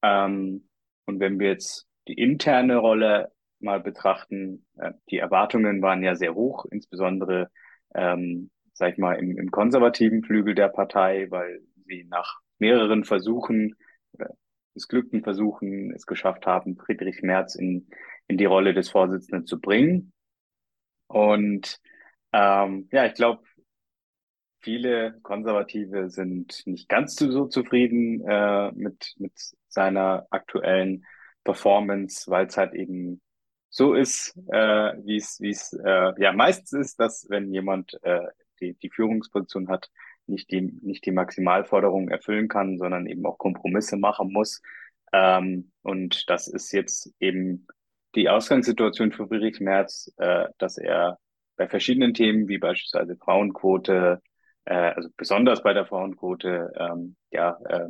Ähm, 0.04 0.68
und 1.06 1.20
wenn 1.20 1.40
wir 1.40 1.50
jetzt 1.50 1.88
die 2.08 2.14
interne 2.14 2.78
Rolle 2.78 3.32
mal 3.60 3.80
betrachten, 3.80 4.66
äh, 4.78 4.92
die 5.10 5.18
Erwartungen 5.18 5.82
waren 5.82 6.04
ja 6.04 6.16
sehr 6.16 6.36
hoch, 6.36 6.66
insbesondere, 6.70 7.50
ähm, 7.96 8.52
sag 8.74 8.94
ich 8.94 8.98
mal, 9.00 9.16
im, 9.16 9.38
im 9.38 9.50
konservativen 9.50 10.24
Flügel 10.24 10.54
der 10.56 10.68
Partei, 10.70 11.28
weil 11.32 11.62
sie 11.88 12.06
nach 12.10 12.40
mehreren 12.60 13.06
Versuchen 13.06 13.76
oder 14.12 14.30
missglückten 14.76 15.24
Versuchen 15.24 15.92
es 15.94 16.06
geschafft 16.06 16.46
haben, 16.46 16.78
Friedrich 16.78 17.22
Merz 17.22 17.56
in, 17.56 17.88
in 18.28 18.38
die 18.38 18.46
Rolle 18.46 18.74
des 18.74 18.90
Vorsitzenden 18.90 19.46
zu 19.46 19.60
bringen. 19.60 20.12
Und 21.08 21.80
ähm, 22.34 22.90
ja, 22.92 23.06
ich 23.06 23.14
glaube, 23.14 23.44
viele 24.64 25.20
Konservative 25.22 26.10
sind 26.10 26.64
nicht 26.66 26.90
ganz 26.90 27.16
so 27.16 27.48
zufrieden 27.48 28.26
äh, 28.28 28.72
mit, 28.72 29.14
mit 29.18 29.34
seiner 29.68 30.26
aktuellen 30.32 31.06
Performance, 31.44 32.32
weil 32.32 32.48
es 32.48 32.58
halt 32.58 32.74
eben 32.74 33.22
so 33.70 33.94
ist, 33.94 34.36
äh, 34.52 34.94
wie 35.04 35.18
es 35.18 35.42
wie 35.42 35.50
es 35.50 35.74
äh, 35.74 36.14
ja 36.18 36.32
meistens 36.32 36.74
ist, 36.74 37.00
dass 37.00 37.26
wenn 37.30 37.52
jemand 37.52 37.98
äh, 38.04 38.22
die, 38.62 38.76
die 38.76 38.90
Führungsposition 38.90 39.68
hat, 39.68 39.90
nicht 40.26 40.50
die 40.52 40.62
nicht 40.62 41.06
die 41.06 41.12
Maximalforderungen 41.12 42.10
erfüllen 42.10 42.48
kann, 42.48 42.78
sondern 42.78 43.08
eben 43.08 43.26
auch 43.26 43.38
Kompromisse 43.38 43.98
machen 43.98 44.32
muss. 44.32 44.62
Ähm, 45.12 45.72
und 45.82 46.30
das 46.30 46.48
ist 46.48 46.72
jetzt 46.72 47.14
eben 47.20 47.68
die 48.16 48.30
Ausgangssituation 48.30 49.12
für 49.12 49.28
Friedrich 49.28 49.60
Merz, 49.60 50.14
äh, 50.18 50.46
dass 50.58 50.78
er 50.78 51.20
bei 51.58 51.68
verschiedenen 51.68 52.14
Themen 52.14 52.48
wie 52.48 52.60
beispielsweise 52.60 53.18
Frauenquote, 53.18 54.22
äh, 54.66 54.74
also 54.74 55.10
besonders 55.18 55.64
bei 55.64 55.74
der 55.74 55.86
Frauenquote, 55.86 56.72
ähm, 56.78 57.16
ja, 57.32 57.58
äh, 57.66 57.90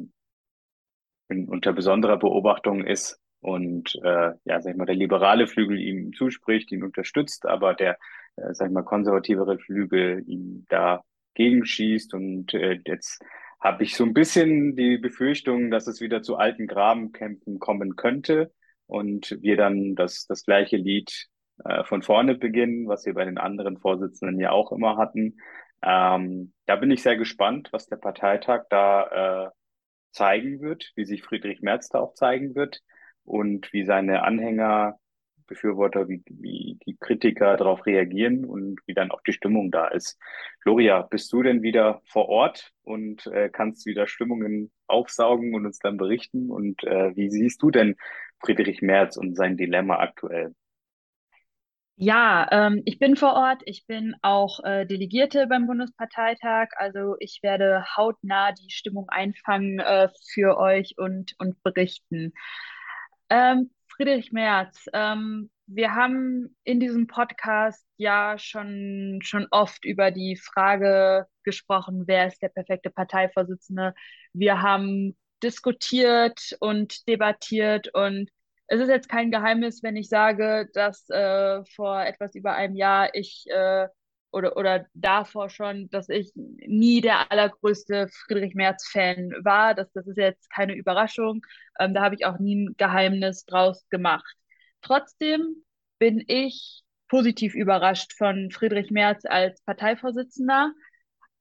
in, 1.30 1.48
unter 1.48 1.74
besonderer 1.74 2.18
Beobachtung 2.18 2.84
ist 2.86 3.20
und 3.42 3.96
äh, 4.04 4.32
ja, 4.46 4.62
sag 4.62 4.72
ich 4.72 4.78
mal, 4.78 4.86
der 4.86 4.96
liberale 4.96 5.48
Flügel 5.48 5.80
ihm 5.80 6.14
zuspricht, 6.14 6.72
ihn 6.72 6.84
unterstützt, 6.84 7.46
aber 7.46 7.74
der, 7.74 7.98
äh, 8.38 8.54
sag 8.54 8.68
ich 8.68 8.74
mal, 8.74 8.84
konservativere 8.84 9.60
Flügel 9.60 10.24
ihm 10.28 10.66
da 10.70 11.04
gegenschießt 11.36 12.14
und 12.14 12.54
äh, 12.54 12.80
jetzt 12.86 13.22
habe 13.60 13.84
ich 13.84 13.96
so 13.96 14.04
ein 14.04 14.14
bisschen 14.14 14.76
die 14.76 14.98
Befürchtung, 14.98 15.72
dass 15.72 15.88
es 15.88 16.02
wieder 16.02 16.22
zu 16.22 16.36
alten 16.36 16.68
Grabenkämpfen 16.68 17.60
kommen 17.60 17.96
könnte 17.96 18.52
und 18.88 19.38
wir 19.42 19.56
dann 19.58 19.96
das, 19.96 20.26
das 20.28 20.44
gleiche 20.44 20.78
Lied 20.78 21.28
äh, 21.64 21.84
von 21.86 22.02
vorne 22.02 22.36
beginnen, 22.36 22.88
was 22.88 23.06
wir 23.06 23.14
bei 23.14 23.26
den 23.26 23.38
anderen 23.38 23.78
Vorsitzenden 23.78 24.40
ja 24.40 24.52
auch 24.52 24.72
immer 24.72 24.98
hatten. 24.98 25.38
Ähm, 25.84 26.54
da 26.66 26.76
bin 26.78 26.92
ich 26.92 27.04
sehr 27.04 27.18
gespannt, 27.18 27.70
was 27.72 27.88
der 27.88 27.98
Parteitag 27.98 28.66
da 28.70 29.48
äh, 29.48 29.52
zeigen 30.12 30.62
wird, 30.62 30.92
wie 30.96 31.06
sich 31.06 31.24
Friedrich 31.24 31.62
Merz 31.62 31.90
da 31.90 32.00
auch 32.00 32.14
zeigen 32.14 32.56
wird. 32.56 32.82
und 33.26 33.72
wie 33.74 33.86
seine 33.86 34.24
Anhänger, 34.24 35.00
Befürworter, 35.48 36.08
wie, 36.10 36.24
wie 36.28 36.80
die 36.86 36.98
Kritiker 37.00 37.58
darauf 37.58 37.86
reagieren 37.86 38.46
und 38.46 38.80
wie 38.86 38.94
dann 38.94 39.12
auch 39.12 39.22
die 39.22 39.34
Stimmung 39.34 39.72
da 39.72 39.88
ist. 39.88 40.18
Gloria, 40.62 41.02
bist 41.04 41.32
du 41.34 41.44
denn 41.44 41.62
wieder 41.64 42.02
vor 42.06 42.30
Ort 42.30 42.72
und 42.84 43.28
äh, 43.28 43.50
kannst 43.50 43.86
wieder 43.86 44.08
Stimmungen 44.08 44.72
aufsaugen 44.88 45.54
und 45.56 45.66
uns 45.66 45.80
dann 45.80 45.98
berichten? 45.98 46.50
Und 46.52 46.84
äh, 46.84 47.16
wie 47.16 47.30
siehst 47.30 47.62
du 47.62 47.72
denn 47.72 47.96
Friedrich 48.40 48.82
Merz 48.82 49.18
und 49.18 49.36
sein 49.36 49.58
Dilemma 49.58 50.00
aktuell? 50.00 50.54
Ja, 51.96 52.48
ähm, 52.52 52.82
ich 52.86 52.98
bin 53.00 53.16
vor 53.16 53.34
Ort. 53.34 53.62
Ich 53.66 53.86
bin 53.86 54.16
auch 54.24 54.60
äh, 54.64 54.86
Delegierte 54.86 55.48
beim 55.48 55.68
Bundesparteitag. 55.68 56.70
Also 56.76 57.16
ich 57.20 57.40
werde 57.44 57.86
hautnah 57.96 58.52
die 58.52 58.72
Stimmung 58.72 59.10
einfangen 59.10 59.80
äh, 59.80 60.10
für 60.34 60.58
euch 60.58 60.96
und, 60.98 61.34
und 61.38 61.62
berichten. 61.64 62.34
Ähm, 63.30 63.70
Friedrich 63.96 64.32
Merz, 64.32 64.86
ähm, 64.94 65.52
wir 65.68 65.94
haben 65.96 66.56
in 66.64 66.80
diesem 66.80 67.08
Podcast 67.08 67.86
ja 67.98 68.38
schon, 68.38 69.20
schon 69.24 69.48
oft 69.52 69.86
über 69.86 70.12
die 70.12 70.36
Frage 70.36 71.28
gesprochen, 71.44 72.04
wer 72.08 72.28
ist 72.28 72.42
der 72.42 72.50
perfekte 72.50 72.90
Parteivorsitzende. 72.90 73.94
Wir 74.34 74.62
haben 74.62 75.16
diskutiert 75.44 76.58
und 76.60 77.08
debattiert 77.08 77.94
und 77.94 78.30
es 78.68 78.80
ist 78.80 78.90
jetzt 78.90 79.10
kein 79.10 79.32
Geheimnis, 79.32 79.84
wenn 79.84 79.96
ich 79.96 80.10
sage, 80.10 80.70
dass 80.74 81.10
äh, 81.10 81.64
vor 81.76 82.02
etwas 82.04 82.36
über 82.36 82.54
einem 82.54 82.76
Jahr 82.76 83.14
ich 83.14 83.46
äh, 83.50 83.88
oder, 84.32 84.58
oder 84.58 84.88
davor 84.94 85.50
schon, 85.50 85.90
dass 85.90 86.10
ich 86.10 86.32
nie 86.36 87.02
der 87.02 87.32
allergrößte 87.32 88.08
Friedrich 88.26 88.56
Merz-Fan 88.56 89.32
war. 89.44 89.76
Das, 89.76 89.92
das 89.94 90.08
ist 90.08 90.18
jetzt 90.18 90.50
keine 90.50 90.74
Überraschung. 90.76 91.46
Ähm, 91.80 91.94
da 91.94 92.02
habe 92.02 92.16
ich 92.16 92.26
auch 92.26 92.40
nie 92.40 92.66
ein 92.66 92.76
Geheimnis 92.78 93.46
draus 93.46 93.88
gemacht. 93.90 94.36
Trotzdem 94.82 95.64
bin 96.00 96.24
ich 96.28 96.82
positiv 97.10 97.54
überrascht 97.54 98.14
von 98.18 98.50
Friedrich 98.50 98.90
Merz 98.90 99.24
als 99.26 99.62
Parteivorsitzender. 99.64 100.74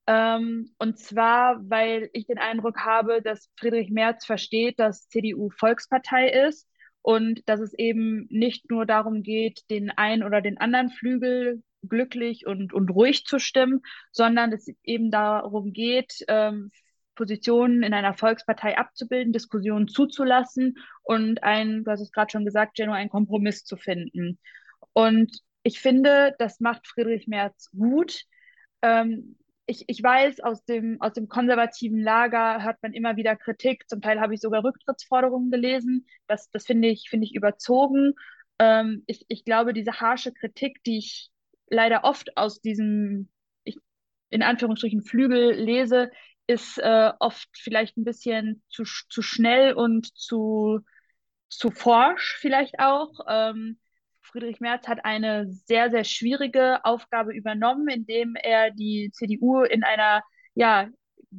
Ähm, 0.06 0.74
und 0.78 0.98
zwar, 0.98 1.58
weil 1.70 2.10
ich 2.12 2.26
den 2.26 2.38
Eindruck 2.38 2.80
habe, 2.80 3.22
dass 3.22 3.48
Friedrich 3.56 3.90
Merz 3.90 4.26
versteht, 4.26 4.78
dass 4.78 5.08
CDU 5.08 5.48
Volkspartei 5.50 6.28
ist 6.28 6.68
und 7.02 7.42
dass 7.46 7.60
es 7.60 7.74
eben 7.74 8.26
nicht 8.30 8.70
nur 8.70 8.86
darum 8.86 9.22
geht, 9.22 9.68
den 9.70 9.90
einen 9.90 10.22
oder 10.22 10.40
den 10.40 10.58
anderen 10.58 10.90
Flügel 10.90 11.62
glücklich 11.88 12.46
und, 12.46 12.72
und 12.72 12.90
ruhig 12.90 13.24
zu 13.24 13.38
stimmen, 13.38 13.82
sondern 14.12 14.52
es 14.52 14.68
eben 14.84 15.10
darum 15.10 15.72
geht, 15.72 16.24
ähm, 16.28 16.70
Positionen 17.14 17.82
in 17.82 17.92
einer 17.92 18.14
Volkspartei 18.14 18.78
abzubilden, 18.78 19.32
Diskussionen 19.32 19.88
zuzulassen 19.88 20.76
und 21.02 21.42
ein, 21.42 21.84
du 21.84 21.90
hast 21.90 22.00
es 22.00 22.12
gerade 22.12 22.30
schon 22.30 22.44
gesagt, 22.44 22.74
Geno, 22.76 22.92
einen 22.92 23.10
Kompromiss 23.10 23.64
zu 23.64 23.76
finden. 23.76 24.38
Und 24.92 25.40
ich 25.62 25.80
finde, 25.80 26.34
das 26.38 26.60
macht 26.60 26.86
Friedrich 26.86 27.26
Merz 27.26 27.70
gut. 27.70 28.22
Ähm, 28.80 29.36
ich, 29.72 29.84
ich 29.88 30.02
weiß, 30.02 30.40
aus 30.40 30.64
dem, 30.64 31.00
aus 31.00 31.14
dem 31.14 31.28
konservativen 31.28 32.00
Lager 32.00 32.62
hört 32.62 32.82
man 32.82 32.92
immer 32.92 33.16
wieder 33.16 33.36
Kritik. 33.36 33.88
Zum 33.88 34.00
Teil 34.02 34.20
habe 34.20 34.34
ich 34.34 34.40
sogar 34.40 34.62
Rücktrittsforderungen 34.62 35.50
gelesen. 35.50 36.06
Das, 36.26 36.50
das 36.50 36.66
finde 36.66 36.88
ich, 36.88 37.08
finde 37.08 37.26
ich 37.26 37.34
überzogen. 37.34 38.12
Ähm, 38.58 39.02
ich, 39.06 39.24
ich 39.28 39.44
glaube, 39.44 39.72
diese 39.72 40.00
harsche 40.00 40.32
Kritik, 40.32 40.82
die 40.84 40.98
ich 40.98 41.30
leider 41.68 42.04
oft 42.04 42.36
aus 42.36 42.60
diesem, 42.60 43.30
ich, 43.64 43.78
in 44.28 44.42
Anführungsstrichen, 44.42 45.02
Flügel 45.02 45.52
lese, 45.52 46.10
ist 46.46 46.78
äh, 46.78 47.12
oft 47.18 47.48
vielleicht 47.54 47.96
ein 47.96 48.04
bisschen 48.04 48.62
zu, 48.68 48.84
zu 48.84 49.22
schnell 49.22 49.72
und 49.72 50.14
zu, 50.18 50.80
zu 51.48 51.70
forsch 51.70 52.36
vielleicht 52.40 52.78
auch. 52.78 53.12
Ähm, 53.26 53.78
Friedrich 54.32 54.60
Merz 54.60 54.88
hat 54.88 55.04
eine 55.04 55.46
sehr, 55.46 55.90
sehr 55.90 56.04
schwierige 56.04 56.84
Aufgabe 56.84 57.34
übernommen, 57.34 57.88
indem 57.88 58.34
er 58.34 58.70
die 58.70 59.10
CDU 59.12 59.62
in 59.62 59.84
einer 59.84 60.22
ja 60.54 60.88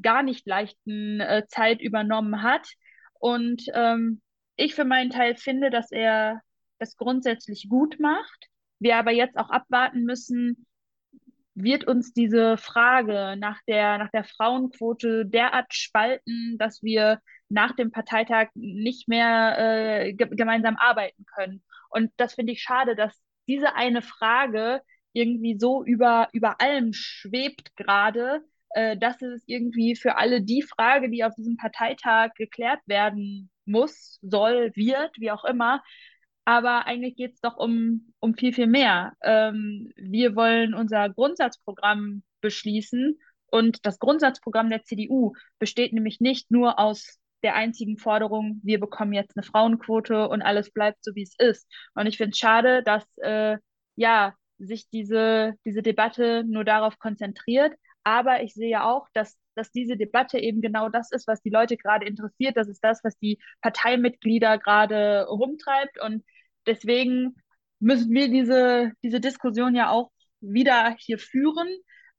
gar 0.02 0.24
nicht 0.24 0.48
leichten 0.48 1.20
äh, 1.20 1.44
Zeit 1.48 1.82
übernommen 1.82 2.44
hat. 2.44 2.68
Und 3.14 3.64
ähm, 3.74 4.22
ich 4.56 4.76
für 4.76 4.86
meinen 4.86 5.10
Teil 5.10 5.36
finde, 5.36 5.72
dass 5.72 5.92
er 5.92 6.42
das 6.80 6.96
grundsätzlich 6.96 7.68
gut 7.68 8.00
macht. 8.00 8.48
Wir 8.80 8.98
aber 8.98 9.12
jetzt 9.12 9.38
auch 9.38 9.50
abwarten 9.50 10.04
müssen, 10.04 10.66
wird 11.56 11.86
uns 11.86 12.14
diese 12.14 12.58
Frage 12.58 13.36
nach 13.38 13.60
der, 13.68 13.98
nach 13.98 14.10
der 14.12 14.24
Frauenquote 14.24 15.26
derart 15.26 15.74
spalten, 15.74 16.58
dass 16.58 16.82
wir 16.84 17.20
nach 17.50 17.76
dem 17.76 17.92
Parteitag 17.92 18.50
nicht 18.56 19.08
mehr 19.08 19.56
äh, 19.58 20.14
gemeinsam 20.14 20.76
arbeiten 20.78 21.26
können. 21.36 21.64
Und 21.90 22.12
das 22.18 22.34
finde 22.36 22.54
ich 22.54 22.62
schade, 22.62 22.96
dass 22.96 23.14
diese 23.48 23.76
eine 23.76 24.02
Frage 24.02 24.82
irgendwie 25.14 25.58
so 25.60 25.84
über, 25.84 26.30
über 26.34 26.60
allem 26.60 26.92
schwebt 26.94 27.76
gerade, 27.76 28.44
äh, 28.72 28.98
dass 28.98 29.22
es 29.22 29.44
irgendwie 29.46 29.96
für 29.96 30.18
alle 30.18 30.42
die 30.42 30.64
Frage, 30.64 31.10
die 31.10 31.24
auf 31.24 31.36
diesem 31.36 31.58
Parteitag 31.58 32.34
geklärt 32.36 32.82
werden 32.88 33.50
muss, 33.66 34.20
soll, 34.22 34.72
wird, 34.76 35.12
wie 35.20 35.32
auch 35.32 35.46
immer. 35.46 35.84
Aber 36.46 36.86
eigentlich 36.88 37.16
geht 37.16 37.34
es 37.36 37.42
doch 37.42 37.56
um, 37.58 38.14
um 38.20 38.34
viel, 38.36 38.54
viel 38.54 38.68
mehr. 38.68 39.14
Ähm, 39.22 39.92
wir 39.96 40.36
wollen 40.36 40.74
unser 40.74 41.10
Grundsatzprogramm 41.10 42.24
beschließen 42.42 43.18
und 43.48 43.86
das 43.86 44.00
Grundsatzprogramm 44.00 44.70
der 44.70 44.84
CDU 44.84 45.34
besteht 45.60 45.94
nämlich 45.94 46.20
nicht 46.20 46.52
nur 46.52 46.80
aus 46.80 47.20
der 47.44 47.56
einzigen 47.56 47.98
Forderung, 47.98 48.62
wir 48.64 48.80
bekommen 48.80 49.14
jetzt 49.14 49.36
eine 49.38 49.44
Frauenquote 49.44 50.28
und 50.30 50.42
alles 50.42 50.72
bleibt 50.72 51.04
so, 51.04 51.14
wie 51.16 51.24
es 51.24 51.36
ist. 51.38 51.68
Und 51.96 52.08
ich 52.08 52.18
finde 52.18 52.32
es 52.32 52.38
schade, 52.40 52.84
dass 52.84 53.06
äh, 53.18 53.58
ja, 53.96 54.34
sich 54.58 54.90
diese, 54.90 55.54
diese 55.66 55.82
Debatte 55.82 56.44
nur 56.46 56.64
darauf 56.64 56.98
konzentriert. 57.00 57.74
Aber 58.04 58.44
ich 58.44 58.54
sehe 58.54 58.84
auch, 58.84 59.08
dass, 59.14 59.38
dass 59.56 59.72
diese 59.72 59.98
Debatte 59.98 60.40
eben 60.40 60.62
genau 60.62 60.90
das 60.90 61.12
ist, 61.12 61.28
was 61.28 61.42
die 61.42 61.50
Leute 61.50 61.78
gerade 61.78 62.06
interessiert. 62.06 62.58
Das 62.58 62.68
ist 62.68 62.84
das, 62.84 63.04
was 63.04 63.18
die 63.20 63.40
Parteimitglieder 63.62 64.58
gerade 64.58 65.26
rumtreibt. 65.28 66.02
Und 66.02 66.24
deswegen 66.68 67.36
müssen 67.80 68.12
wir 68.12 68.30
diese, 68.30 68.92
diese 69.04 69.20
Diskussion 69.20 69.76
ja 69.76 69.90
auch 69.90 70.12
wieder 70.42 70.96
hier 71.00 71.18
führen. 71.18 71.68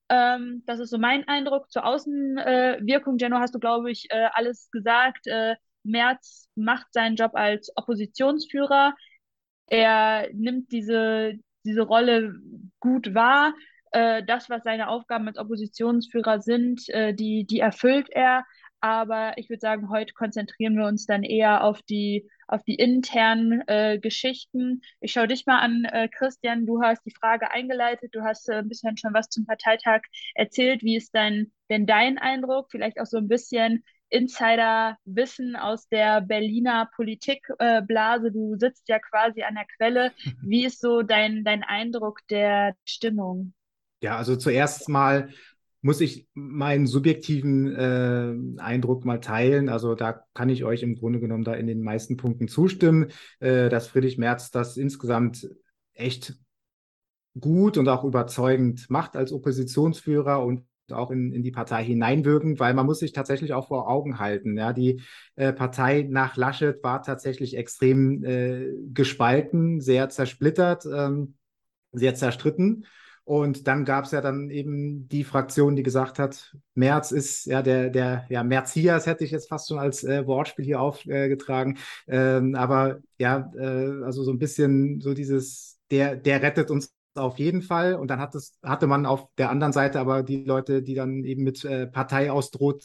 Ähm, 0.09 0.63
das 0.67 0.81
ist 0.81 0.91
so 0.91 0.99
mein 0.99 1.27
Eindruck 1.29 1.71
zur 1.71 1.85
Außenwirkung. 1.87 3.17
Äh, 3.17 3.23
Jenno, 3.23 3.39
hast 3.39 3.55
du, 3.55 3.59
glaube 3.59 3.91
ich, 3.91 4.07
äh, 4.11 4.29
alles 4.33 4.71
gesagt. 4.71 5.27
Äh, 5.27 5.57
Merz 5.83 6.49
macht 6.55 6.87
seinen 6.93 7.17
Job 7.17 7.33
als 7.35 7.71
Oppositionsführer. 7.77 8.95
Er 9.67 10.29
nimmt 10.33 10.73
diese, 10.73 11.35
diese 11.65 11.83
Rolle 11.83 12.35
gut 12.81 13.15
wahr. 13.15 13.55
Äh, 13.93 14.25
das, 14.25 14.51
was 14.51 14.63
seine 14.65 14.89
Aufgaben 14.89 15.29
als 15.29 15.39
Oppositionsführer 15.39 16.41
sind, 16.41 16.89
äh, 16.89 17.15
die, 17.15 17.47
die 17.47 17.61
erfüllt 17.61 18.09
er. 18.11 18.45
Aber 18.85 19.39
ich 19.39 19.49
würde 19.49 19.61
sagen, 19.61 19.89
heute 19.89 20.13
konzentrieren 20.13 20.77
wir 20.77 20.85
uns 20.85 21.07
dann 21.07 21.23
eher 21.23 21.65
auf 21.65 21.81
die, 21.81 22.29
auf 22.47 22.63
die 22.65 22.75
internen 22.75 23.67
äh, 23.67 23.99
Geschichten. 23.99 24.83
Ich 25.01 25.13
schaue 25.13 25.27
dich 25.27 25.47
mal 25.47 25.61
an, 25.61 25.87
äh, 25.87 26.07
Christian. 26.09 26.67
Du 26.67 26.83
hast 26.83 27.03
die 27.07 27.15
Frage 27.19 27.51
eingeleitet. 27.51 28.15
Du 28.15 28.21
hast 28.21 28.47
äh, 28.51 28.57
ein 28.57 28.69
bisschen 28.69 28.99
schon 28.99 29.15
was 29.15 29.31
zum 29.31 29.47
Parteitag 29.47 30.03
erzählt. 30.35 30.83
Wie 30.83 30.99
ist 30.99 31.15
dein, 31.15 31.51
denn 31.71 31.87
dein 31.87 32.19
Eindruck? 32.19 32.71
Vielleicht 32.71 33.01
auch 33.01 33.07
so 33.07 33.17
ein 33.17 33.27
bisschen 33.27 33.85
Insiderwissen 34.11 35.57
aus 35.57 35.89
der 35.89 36.21
Berliner 36.21 36.91
Politikblase. 36.95 38.33
du 38.33 38.57
sitzt 38.59 38.87
ja 38.91 38.99
quasi 38.99 39.45
an 39.45 39.55
der 39.55 39.65
Quelle. 39.79 40.13
Wie 40.43 40.67
ist 40.67 40.83
so 40.83 41.01
dein, 41.01 41.43
dein 41.43 41.63
Eindruck 41.63 42.21
der 42.29 42.75
Stimmung? 42.85 43.55
Ja, 44.03 44.19
also 44.19 44.37
zuerst 44.37 44.91
mal 44.91 45.31
muss 45.85 46.01
ich 46.01 46.27
meinen 46.33 46.87
subjektiven 46.87 47.77
äh, 47.77 48.35
Eindruck 48.59 49.05
mal 49.05 49.21
teilen. 49.21 49.69
Also 49.69 49.95
da 49.95 50.25
kann 50.33 50.49
ich 50.49 50.65
euch 50.65 50.83
im 50.83 50.95
Grunde 50.95 51.21
genommen 51.21 51.45
da 51.45 51.53
in 51.53 51.67
den 51.67 51.83
meisten 51.83 52.17
Punkten 52.17 52.49
zustimmen, 52.49 53.11
äh, 53.41 53.69
dass 53.69 53.89
Friedrich 53.89 54.17
Merz 54.17 54.51
das 54.51 54.79
insgesamt 54.79 55.47
echt 55.93 56.39
gut 57.39 57.77
und 57.77 57.87
auch 57.89 58.03
überzeugend 58.03 58.89
macht 58.89 59.15
als 59.15 59.31
Oppositionsführer 59.31 60.43
und 60.43 60.65
auch 60.91 61.11
in, 61.11 61.35
in 61.35 61.43
die 61.43 61.51
Partei 61.51 61.85
hineinwirken, 61.85 62.59
weil 62.59 62.73
man 62.73 62.87
muss 62.87 63.01
sich 63.01 63.13
tatsächlich 63.13 63.53
auch 63.53 63.69
vor 63.69 63.87
Augen 63.87 64.19
halten. 64.19 64.57
Ja, 64.57 64.73
die 64.73 65.03
äh, 65.37 65.53
Partei 65.53 66.07
nach 66.09 66.39
Laschet 66.39 66.83
war 66.83 67.03
tatsächlich 67.03 67.59
extrem 67.59 68.25
äh, 68.25 68.73
gespalten, 68.95 69.83
sehr 69.83 70.09
zersplittert, 70.09 70.87
ähm, 70.87 71.35
sehr 71.93 72.15
zerstritten. 72.15 72.87
Und 73.25 73.67
dann 73.67 73.87
gab 73.87 74.05
es 74.05 74.11
ja 74.11 74.21
dann 74.21 74.51
eben 74.51 75.09
die 75.09 75.25
Fraktion, 75.25 75.77
die 75.77 75.83
gesagt 75.83 76.19
hat, 76.19 76.55
Merz 76.75 77.11
ist 77.11 77.47
ja 77.47 77.63
der, 77.63 77.89
der, 77.89 78.27
ja, 78.29 78.45
Merzias 78.45 79.07
hätte 79.07 79.25
ich 79.25 79.31
jetzt 79.31 79.49
fast 79.49 79.69
schon 79.69 79.79
als 79.79 80.05
äh, 80.05 80.27
Wortspiel 80.27 80.65
hier 80.67 80.81
aufgetragen. 80.81 81.79
Äh, 82.07 82.37
ähm, 82.37 82.55
aber 82.55 82.99
ja, 83.19 83.51
äh, 83.57 84.05
also 84.05 84.23
so 84.25 84.31
ein 84.31 84.39
bisschen 84.39 85.01
so 85.01 85.15
dieses, 85.15 85.79
der, 85.91 86.17
der 86.17 86.43
rettet 86.43 86.71
uns 86.71 86.93
auf 87.15 87.39
jeden 87.39 87.63
Fall. 87.63 87.95
Und 87.95 88.09
dann 88.09 88.21
hat 88.21 88.35
es, 88.35 88.59
hatte 88.63 88.87
man 88.87 89.07
auf 89.07 89.27
der 89.39 89.51
anderen 89.51 89.73
Seite 89.73 90.01
aber 90.01 90.23
die 90.23 90.45
Leute, 90.45 90.83
die 90.83 90.95
dann 90.95 91.25
eben 91.25 91.45
mit 91.45 91.65
äh, 91.65 91.87
Partei 91.87 92.31
ausdroht, 92.31 92.85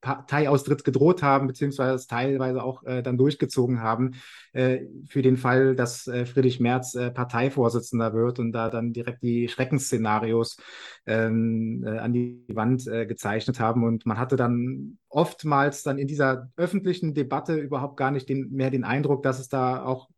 Parteiaustritt 0.00 0.84
gedroht 0.84 1.22
haben, 1.22 1.46
beziehungsweise 1.46 1.94
es 1.94 2.06
teilweise 2.06 2.62
auch 2.62 2.84
äh, 2.84 3.02
dann 3.02 3.18
durchgezogen 3.18 3.82
haben, 3.82 4.12
äh, 4.52 4.80
für 5.08 5.22
den 5.22 5.36
Fall, 5.36 5.74
dass 5.74 6.06
äh, 6.06 6.24
Friedrich 6.24 6.60
Merz 6.60 6.94
äh, 6.94 7.10
Parteivorsitzender 7.10 8.14
wird 8.14 8.38
und 8.38 8.52
da 8.52 8.70
dann 8.70 8.92
direkt 8.92 9.22
die 9.22 9.48
Schreckensszenarios 9.48 10.58
ähm, 11.06 11.84
äh, 11.86 11.98
an 11.98 12.12
die 12.12 12.44
Wand 12.48 12.86
äh, 12.86 13.06
gezeichnet 13.06 13.60
haben. 13.60 13.84
Und 13.84 14.06
man 14.06 14.18
hatte 14.18 14.36
dann 14.36 14.98
oftmals 15.08 15.82
dann 15.82 15.98
in 15.98 16.06
dieser 16.06 16.50
öffentlichen 16.56 17.14
Debatte 17.14 17.56
überhaupt 17.56 17.96
gar 17.96 18.10
nicht 18.10 18.28
den, 18.28 18.50
mehr 18.50 18.70
den 18.70 18.84
Eindruck, 18.84 19.22
dass 19.22 19.38
es 19.38 19.48
da 19.48 19.84
auch 19.84 20.08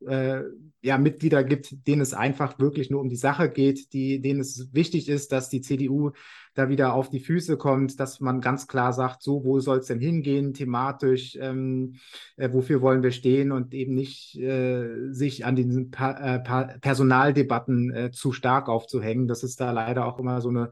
ja, 0.82 0.99
Mitglieder 0.99 1.44
gibt, 1.44 1.87
denen 1.87 2.00
es 2.00 2.14
einfach 2.14 2.59
wirklich 2.59 2.90
nur 2.90 3.00
um 3.00 3.09
die 3.09 3.16
Sache 3.16 3.50
geht, 3.50 3.92
die, 3.92 4.20
denen 4.20 4.40
es 4.40 4.73
wichtig 4.73 5.09
ist, 5.09 5.30
dass 5.32 5.50
die 5.50 5.61
CDU 5.61 6.12
da 6.54 6.68
wieder 6.68 6.94
auf 6.94 7.11
die 7.11 7.20
Füße 7.20 7.56
kommt, 7.56 8.00
dass 8.00 8.20
man 8.20 8.40
ganz 8.40 8.66
klar 8.66 8.92
sagt, 8.92 9.23
so, 9.23 9.44
wo 9.44 9.61
soll 9.61 9.78
es 9.78 9.87
denn 9.87 10.00
hingehen, 10.00 10.54
thematisch, 10.54 11.37
ähm, 11.40 11.97
äh, 12.37 12.50
wofür 12.52 12.80
wollen 12.80 13.02
wir 13.02 13.12
stehen 13.12 13.52
und 13.52 13.75
eben 13.75 13.94
nicht 13.94 14.37
äh, 14.38 15.12
sich 15.12 15.44
an 15.44 15.54
diesen 15.54 15.90
pa 15.90 16.12
äh, 16.12 16.40
pa 16.40 16.64
Personaldebatten 16.80 17.94
äh, 17.94 18.11
zu 18.11 18.32
stark 18.32 18.68
aufzuhängen. 18.68 19.28
Das 19.28 19.42
ist 19.42 19.61
da 19.61 19.70
leider 19.70 20.06
auch 20.06 20.18
immer 20.18 20.40
so 20.40 20.49
eine 20.49 20.70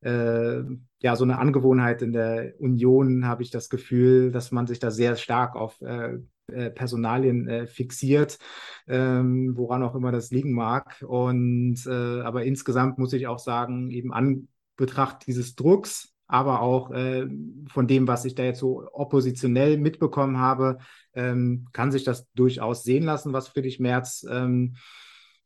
äh, 0.00 0.62
ja, 1.00 1.16
so 1.16 1.24
eine 1.24 1.38
Angewohnheit 1.38 2.02
in 2.02 2.12
der 2.12 2.54
Union, 2.58 3.26
habe 3.26 3.42
ich 3.42 3.50
das 3.50 3.68
Gefühl, 3.68 4.32
dass 4.32 4.50
man 4.50 4.66
sich 4.66 4.78
da 4.78 4.90
sehr 4.90 5.16
stark 5.16 5.54
auf 5.54 5.80
äh, 5.80 6.18
äh, 6.48 6.70
Personalien 6.70 7.46
äh, 7.46 7.66
fixiert, 7.66 8.38
ähm, 8.86 9.56
woran 9.56 9.82
auch 9.82 9.94
immer 9.94 10.12
das 10.12 10.30
liegen 10.30 10.52
mag. 10.52 11.04
Und 11.06 11.86
äh, 11.86 12.20
aber 12.22 12.44
insgesamt 12.44 12.98
muss 12.98 13.12
ich 13.12 13.26
auch 13.26 13.38
sagen, 13.38 13.90
eben 13.90 14.12
an 14.12 14.48
Betracht 14.76 15.26
dieses 15.26 15.56
Drucks, 15.56 16.14
aber 16.26 16.62
auch 16.62 16.90
äh, 16.90 17.26
von 17.68 17.86
dem, 17.86 18.08
was 18.08 18.24
ich 18.24 18.34
da 18.34 18.44
jetzt 18.44 18.60
so 18.60 18.88
oppositionell 18.92 19.76
mitbekommen 19.76 20.38
habe, 20.38 20.78
ähm, 21.14 21.66
kann 21.72 21.92
sich 21.92 22.04
das 22.04 22.30
durchaus 22.32 22.82
sehen 22.82 23.04
lassen, 23.04 23.32
was 23.32 23.48
Friedrich 23.48 23.78
Merz 23.78 24.26
ähm, 24.30 24.76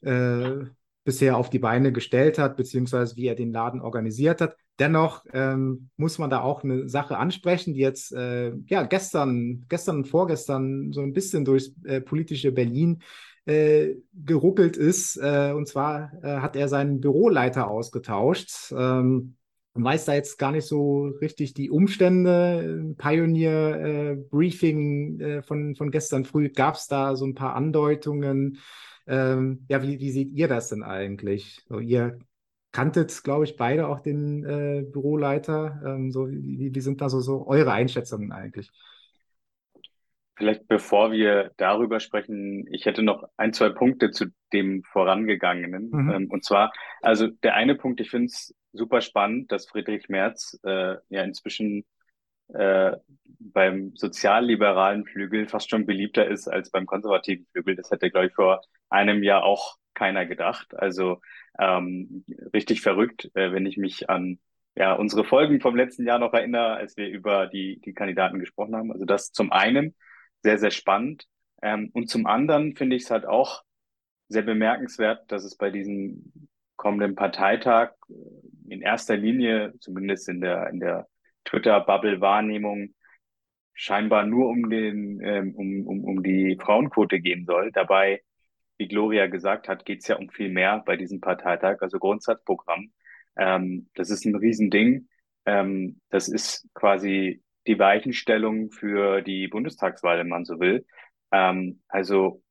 äh, 0.03 0.67
bisher 1.05 1.37
auf 1.37 1.51
die 1.51 1.59
Beine 1.59 1.93
gestellt 1.93 2.39
hat, 2.39 2.57
beziehungsweise 2.57 3.17
wie 3.17 3.27
er 3.27 3.35
den 3.35 3.53
Laden 3.53 3.81
organisiert 3.81 4.41
hat. 4.41 4.57
Dennoch 4.83 5.25
ähm, 5.33 5.91
muss 5.97 6.19
man 6.19 6.29
da 6.29 6.41
auch 6.41 6.65
eine 6.65 6.89
Sache 6.89 7.17
ansprechen, 7.17 7.73
die 7.73 7.79
jetzt 7.79 8.13
äh, 8.13 8.53
ja 8.67 8.83
gestern, 8.83 9.65
gestern 9.69 9.99
und 9.99 10.09
vorgestern 10.09 10.93
so 10.93 11.03
ein 11.03 11.13
bisschen 11.13 11.45
durchs 11.45 11.71
äh, 11.85 12.01
politische 12.01 12.51
Berlin 12.51 13.01
äh, 13.45 13.95
geruckelt 14.13 14.77
ist. 14.77 15.19
Äh, 15.19 15.53
und 15.53 15.69
zwar 15.69 16.11
äh, 16.25 16.39
hat 16.39 16.57
er 16.57 16.67
seinen 16.67 17.01
Büroleiter 17.01 17.71
ausgetauscht. 17.71 18.73
Ähm, 18.73 19.37
man 19.75 19.85
weiß 19.85 20.07
da 20.07 20.15
jetzt 20.15 20.37
gar 20.37 20.51
nicht 20.51 20.67
so 20.67 21.13
richtig 21.21 21.55
die 21.55 21.71
Umstände. 21.71 22.93
Pioneer-Briefing 22.99 25.21
äh, 25.21 25.43
von, 25.43 25.77
von 25.77 25.93
gestern 25.93 26.25
früh 26.25 26.49
gab 26.49 26.75
es 26.75 26.89
da 26.89 27.15
so 27.15 27.25
ein 27.25 27.37
paar 27.37 27.55
Andeutungen. 27.55 28.59
Ähm, 29.07 29.65
ja, 29.69 29.81
wie, 29.81 30.01
wie 30.01 30.11
seht 30.11 30.33
ihr 30.33 30.49
das 30.49 30.71
denn 30.71 30.83
eigentlich? 30.83 31.63
So, 31.69 31.79
ihr 31.79 32.19
kanntet, 32.73 33.23
glaube 33.23 33.45
ich, 33.45 33.57
beide 33.57 33.87
auch 33.87 34.01
den 34.01 34.45
äh, 34.45 34.83
Büroleiter. 34.83 35.81
Ähm, 35.85 36.11
so, 36.11 36.29
wie, 36.29 36.75
wie 36.75 36.81
sind 36.81 37.01
da 37.01 37.09
so, 37.09 37.21
so 37.21 37.47
eure 37.47 37.73
Einschätzungen 37.73 38.33
eigentlich? 38.33 38.71
Vielleicht 40.35 40.67
bevor 40.67 41.13
wir 41.13 41.53
darüber 41.59 42.01
sprechen, 42.01 42.67
ich 42.73 42.87
hätte 42.87 43.03
noch 43.03 43.29
ein, 43.37 43.53
zwei 43.53 43.69
Punkte 43.69 44.11
zu 44.11 44.27
dem 44.53 44.83
vorangegangenen. 44.83 45.91
Mhm. 45.91 46.11
Ähm, 46.11 46.31
und 46.31 46.45
zwar, 46.45 46.73
also 47.03 47.29
der 47.29 47.55
eine 47.55 47.75
Punkt, 47.75 48.01
ich 48.01 48.11
finde 48.11 48.27
es 48.27 48.55
super 48.73 49.03
spannend, 49.03 49.53
dass 49.53 49.69
Friedrich 49.69 50.09
Merz 50.09 50.59
äh, 50.65 50.97
ja 51.11 51.23
inzwischen 51.23 51.85
äh, 52.55 52.93
beim 53.39 53.93
sozialliberalen 53.95 55.05
Flügel 55.05 55.47
fast 55.47 55.71
schon 55.71 55.85
beliebter 55.85 56.27
ist 56.27 56.49
als 56.49 56.71
beim 56.71 56.87
konservativen 56.87 57.47
Flügel. 57.53 57.77
Das 57.77 57.91
hätte, 57.91 58.11
glaube 58.11 58.29
ich, 58.29 58.35
vor 58.35 58.63
einem 58.89 59.23
Jahr 59.23 59.45
auch 59.45 59.77
keiner 59.95 60.27
gedacht. 60.27 60.75
Also 60.75 61.21
ähm, 61.59 62.25
richtig 62.53 62.81
verrückt, 62.83 63.31
äh, 63.35 63.53
wenn 63.53 63.67
ich 63.67 63.77
mich 63.77 64.09
an 64.11 64.39
ja, 64.75 64.95
unsere 64.95 65.25
Folgen 65.25 65.61
vom 65.61 65.77
letzten 65.77 66.07
Jahr 66.07 66.19
noch 66.19 66.33
erinnere, 66.33 66.75
als 66.75 66.97
wir 66.97 67.09
über 67.09 67.47
die, 67.47 67.81
die 67.81 67.93
Kandidaten 67.93 68.39
gesprochen 68.39 68.75
haben. 68.75 68.93
Also 68.93 69.05
das 69.05 69.33
zum 69.33 69.53
einen 69.53 69.95
sehr, 70.43 70.59
sehr 70.59 70.71
spannend. 70.71 71.27
Ähm, 71.63 71.91
und 71.93 72.09
zum 72.09 72.27
anderen 72.27 72.75
finde 72.75 72.97
ich 72.97 73.05
es 73.05 73.11
halt 73.11 73.27
auch 73.27 73.63
sehr 74.29 74.43
bemerkenswert, 74.43 75.31
dass 75.31 75.45
es 75.45 75.57
bei 75.57 75.71
diesem 75.71 76.49
kommenden 76.77 77.15
Parteitag 77.15 77.93
äh, 78.09 78.15
in 78.69 78.81
erster 78.81 79.17
Linie, 79.17 79.75
zumindest 79.81 80.29
in 80.29 80.41
der, 80.41 80.69
in 80.71 80.81
der 80.81 81.07
Twitter-Bubble-Wahrnehmung, 81.45 82.95
scheinbar 83.75 84.27
nur 84.27 84.49
um 84.49 84.71
den, 84.71 85.21
ähm, 85.23 85.55
um, 85.55 85.87
um, 85.87 86.05
um 86.05 86.23
die 86.23 86.59
Frauenquote 86.61 87.21
gehen 87.21 87.45
soll. 87.45 87.73
Dabei 87.73 88.23
wie 88.83 88.89
Gloria 88.89 89.29
gesagt 89.29 89.69
hat, 89.69 89.85
geht 89.85 90.01
es 90.01 90.09
ja 90.09 90.17
um 90.17 90.29
viel 90.29 90.49
mehr 90.49 90.83
bei 90.85 90.97
diesem 90.97 91.21
Parteitag, 91.21 91.77
also 91.83 92.01
Grundsatzprogramm. 92.01 92.93
Ähm, 93.37 93.89
das 93.95 94.11
ist 94.11 94.25
ein 94.25 94.35
Riesending. 94.35 95.09
Ähm, 95.47 96.01
das 96.11 96.29
ist 96.29 96.69
quasi 96.75 97.45
die 97.69 97.79
Weichenstellung 97.79 98.73
für 98.73 99.23
die 99.23 99.47
Bundestagswahl, 99.47 100.19
wenn 100.19 100.29
man 100.29 100.45
so 100.45 100.59
will. 100.59 100.85
Ähm, 101.31 101.81
also 101.87 102.43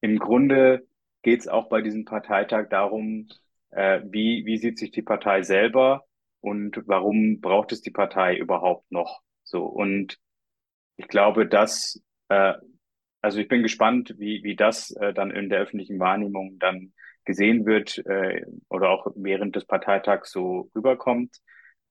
im 0.00 0.20
Grunde 0.20 0.86
geht 1.22 1.40
es 1.40 1.48
auch 1.48 1.68
bei 1.68 1.82
diesem 1.82 2.04
Parteitag 2.04 2.68
darum, 2.68 3.26
äh, 3.70 4.00
wie, 4.04 4.46
wie 4.46 4.58
sieht 4.58 4.78
sich 4.78 4.92
die 4.92 5.02
Partei 5.02 5.42
selber 5.42 6.04
und 6.38 6.82
warum 6.86 7.40
braucht 7.40 7.72
es 7.72 7.80
die 7.80 7.90
Partei 7.90 8.36
überhaupt 8.36 8.92
noch? 8.92 9.22
So 9.42 9.64
und 9.64 10.18
ich 10.96 11.08
glaube, 11.08 11.48
dass 11.48 12.00
äh, 12.28 12.54
also 13.24 13.38
ich 13.38 13.48
bin 13.48 13.62
gespannt, 13.62 14.14
wie, 14.18 14.44
wie 14.44 14.54
das 14.54 14.90
äh, 14.90 15.14
dann 15.14 15.30
in 15.30 15.48
der 15.48 15.60
öffentlichen 15.60 15.98
Wahrnehmung 15.98 16.58
dann 16.58 16.92
gesehen 17.24 17.64
wird 17.64 17.96
äh, 18.04 18.44
oder 18.68 18.90
auch 18.90 19.06
während 19.16 19.56
des 19.56 19.64
Parteitags 19.64 20.30
so 20.30 20.70
rüberkommt. 20.74 21.38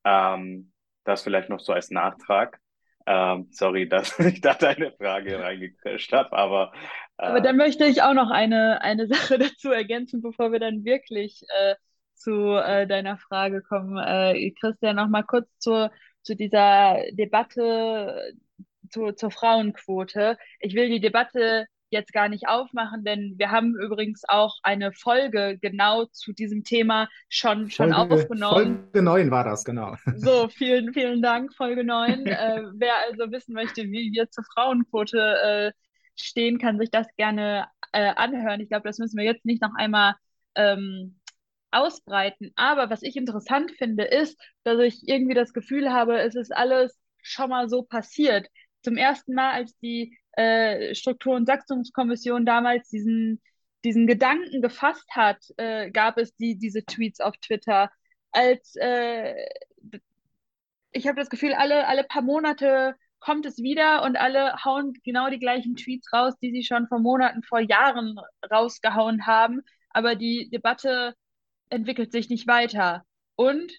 Ähm, 0.06 0.72
das 1.06 1.24
vielleicht 1.24 1.50
noch 1.50 1.60
so 1.60 1.74
als 1.74 1.90
Nachtrag. 1.90 2.60
Ähm, 3.08 3.48
sorry, 3.50 3.90
dass 3.90 4.20
ich 4.20 4.42
da 4.42 4.54
deine 4.54 4.92
Frage 4.92 5.40
reingecrasht 5.40 6.14
habe, 6.14 6.34
aber. 6.34 6.72
Äh, 7.18 7.26
aber 7.26 7.42
dann 7.42 7.58
möchte 7.58 7.86
ich 7.86 8.04
auch 8.04 8.14
noch 8.14 8.30
eine, 8.30 8.82
eine 8.82 9.08
Sache 9.14 9.40
dazu 9.40 9.72
ergänzen, 9.72 10.22
bevor 10.22 10.52
wir 10.52 10.60
dann 10.60 10.86
wirklich 10.86 11.42
äh, 11.60 11.74
zu 12.14 12.56
äh, 12.64 12.86
deiner 12.86 13.18
Frage 13.18 13.64
kommen. 13.64 13.98
Äh, 13.98 14.52
Christian, 14.52 14.98
noch 14.98 15.10
mal 15.10 15.24
kurz 15.24 15.50
zur, 15.58 15.92
zu 16.22 16.36
dieser 16.36 17.00
Debatte 17.14 18.36
zu, 18.94 19.12
zur 19.12 19.32
Frauenquote. 19.32 20.38
Ich 20.60 20.76
will 20.76 20.90
die 20.90 21.02
Debatte 21.02 21.66
jetzt 21.90 22.12
gar 22.12 22.28
nicht 22.28 22.48
aufmachen, 22.48 23.04
denn 23.04 23.36
wir 23.38 23.52
haben 23.52 23.76
übrigens 23.76 24.24
auch 24.28 24.58
eine 24.64 24.92
Folge 24.94 25.58
genau 25.62 26.06
zu 26.06 26.34
diesem 26.34 26.64
Thema 26.64 27.08
schon, 27.30 27.70
schon 27.70 27.94
Folge, 27.94 28.14
aufgenommen. 28.16 28.84
Folge 28.92 29.02
9 29.04 29.32
war 29.32 29.44
das, 29.44 29.64
genau. 29.64 29.96
So, 30.16 30.48
vielen, 30.50 30.94
vielen 30.94 31.22
Dank, 31.22 31.54
Folge 31.54 31.84
9. 31.84 32.26
äh, 32.26 32.64
wer 32.74 32.94
also 33.08 33.32
wissen 33.32 33.54
möchte, 33.54 33.84
wie 33.84 34.12
wir 34.12 34.30
zur 34.30 34.44
Frauenquote 34.54 35.18
äh, 35.20 35.72
stehen, 36.16 36.58
kann 36.58 36.80
sich 36.80 36.90
das 36.90 37.08
gerne 37.16 37.68
äh, 37.92 38.12
anhören. 38.16 38.60
Ich 38.60 38.70
glaube, 38.70 38.88
das 38.88 38.98
müssen 38.98 39.18
wir 39.18 39.26
jetzt 39.26 39.46
nicht 39.46 39.62
noch 39.62 39.74
einmal 39.76 40.16
ähm, 40.56 41.20
ausbreiten. 41.72 42.52
Aber 42.56 42.90
was 42.90 43.04
ich 43.04 43.16
interessant 43.16 43.72
finde, 43.72 44.04
ist, 44.04 44.40
dass 44.64 44.80
ich 44.80 45.08
irgendwie 45.08 45.36
das 45.36 45.54
Gefühl 45.54 45.92
habe, 45.92 46.20
es 46.20 46.36
ist 46.36 46.56
alles 46.56 47.00
schon 47.22 47.50
mal 47.50 47.70
so 47.70 47.84
passiert 47.84 48.48
zum 48.84 48.98
ersten 48.98 49.34
Mal, 49.34 49.52
als 49.52 49.78
die 49.80 50.18
äh, 50.34 50.94
Struktur- 50.96 51.36
und 51.36 51.46
Satzungskommission 51.46 52.46
damals 52.46 52.90
diesen, 52.90 53.42
diesen 53.84 54.08
Gedanken 54.08 54.62
gefasst 54.62 55.10
hat, 55.12 55.44
äh, 55.58 55.92
gab 55.92 56.18
es 56.18 56.36
die, 56.36 56.58
diese 56.58 56.84
Tweets 56.86 57.20
auf 57.20 57.36
Twitter. 57.38 57.92
Als 58.32 58.76
äh, 58.76 59.36
ich 60.92 61.08
habe 61.08 61.20
das 61.20 61.30
Gefühl, 61.30 61.54
alle, 61.54 61.88
alle 61.88 62.04
paar 62.04 62.22
Monate 62.22 62.96
kommt 63.20 63.46
es 63.46 63.58
wieder 63.58 64.04
und 64.04 64.18
alle 64.18 64.64
hauen 64.64 64.94
genau 65.04 65.30
die 65.30 65.40
gleichen 65.40 65.76
Tweets 65.76 66.12
raus, 66.14 66.34
die 66.42 66.52
sie 66.52 66.64
schon 66.64 66.88
vor 66.88 67.00
Monaten, 67.00 67.42
vor 67.44 67.60
Jahren 67.60 68.20
rausgehauen 68.52 69.26
haben. 69.26 69.62
Aber 69.90 70.16
die 70.16 70.50
Debatte 70.50 71.16
entwickelt 71.70 72.12
sich 72.12 72.30
nicht 72.30 72.48
weiter. 72.48 73.04
Und 73.36 73.72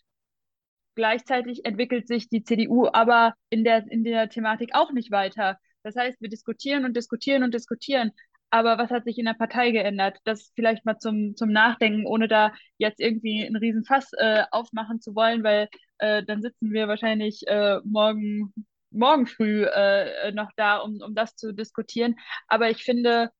Gleichzeitig 0.95 1.65
entwickelt 1.65 2.07
sich 2.07 2.29
die 2.29 2.45
CDU 2.45 2.89
aber 2.93 3.35
in 3.51 3.65
der, 3.65 3.85
in 3.91 4.05
der 4.05 4.29
Thematik 4.29 4.71
auch 4.75 4.93
nicht 4.93 5.11
weiter. 5.11 5.59
Das 5.83 5.97
heißt, 5.97 6.21
wir 6.21 6.29
diskutieren 6.29 6.85
und 6.85 6.97
diskutieren 6.97 7.43
und 7.43 7.55
diskutieren. 7.55 8.13
Aber 8.51 8.79
was 8.79 8.91
hat 8.91 9.05
sich 9.05 9.19
in 9.19 9.25
der 9.25 9.35
Partei 9.35 9.73
geändert? 9.73 10.19
Das 10.25 10.53
vielleicht 10.55 10.85
mal 10.85 10.99
zum, 10.99 11.35
zum 11.35 11.51
Nachdenken, 11.51 12.07
ohne 12.07 12.29
da 12.29 12.53
jetzt 12.79 13.01
irgendwie 13.01 13.45
einen 13.45 13.57
riesen 13.57 13.85
Fass 13.85 14.13
äh, 14.13 14.45
aufmachen 14.53 15.01
zu 15.01 15.17
wollen, 15.17 15.43
weil 15.43 15.69
äh, 15.99 16.23
dann 16.23 16.41
sitzen 16.41 16.73
wir 16.73 16.87
wahrscheinlich 16.87 17.43
äh, 17.49 17.81
morgen, 17.85 18.55
morgen 18.91 19.27
früh 19.27 19.65
äh, 19.65 20.31
noch 20.33 20.51
da, 20.57 20.77
um, 20.79 21.01
um 21.01 21.17
das 21.17 21.35
zu 21.35 21.53
diskutieren. 21.53 22.15
Aber 22.47 22.71
ich 22.71 22.85
finde, 22.85 23.31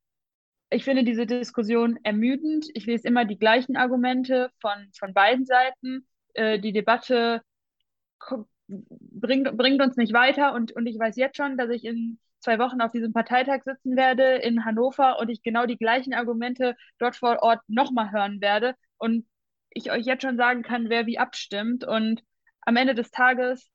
ich 0.71 0.83
finde 0.83 1.05
diese 1.05 1.27
Diskussion 1.27 1.99
ermüdend. 2.03 2.67
Ich 2.75 2.87
lese 2.87 3.07
immer 3.07 3.25
die 3.25 3.39
gleichen 3.39 3.77
Argumente 3.77 4.51
von, 4.61 4.91
von 4.99 5.15
beiden 5.15 5.47
Seiten. 5.47 6.09
Äh, 6.35 6.59
die 6.59 6.73
Debatte 6.73 7.43
bringt, 8.69 9.57
bringt 9.57 9.83
uns 9.83 9.97
nicht 9.97 10.13
weiter. 10.13 10.55
Und, 10.55 10.73
und 10.73 10.87
ich 10.87 10.99
weiß 10.99 11.17
jetzt 11.17 11.37
schon, 11.37 11.57
dass 11.57 11.71
ich 11.71 11.85
in 11.85 12.19
zwei 12.41 12.59
Wochen 12.59 12.81
auf 12.81 12.93
diesem 12.93 13.13
Parteitag 13.13 13.63
sitzen 13.65 13.97
werde 13.97 14.37
in 14.37 14.65
Hannover 14.65 15.19
und 15.19 15.31
ich 15.31 15.43
genau 15.43 15.67
die 15.67 15.79
gleichen 15.79 16.15
Argumente 16.15 16.77
dort 16.99 17.17
vor 17.17 17.43
Ort 17.43 17.61
nochmal 17.69 18.13
hören 18.13 18.41
werde. 18.41 18.75
Und 18.99 19.27
ich 19.71 19.91
euch 19.91 20.05
jetzt 20.07 20.23
schon 20.23 20.37
sagen 20.37 20.63
kann, 20.63 20.89
wer 20.91 21.07
wie 21.07 21.19
abstimmt. 21.19 21.85
Und 21.85 22.23
am 22.63 22.77
Ende 22.77 22.95
des 22.95 23.11
Tages 23.11 23.71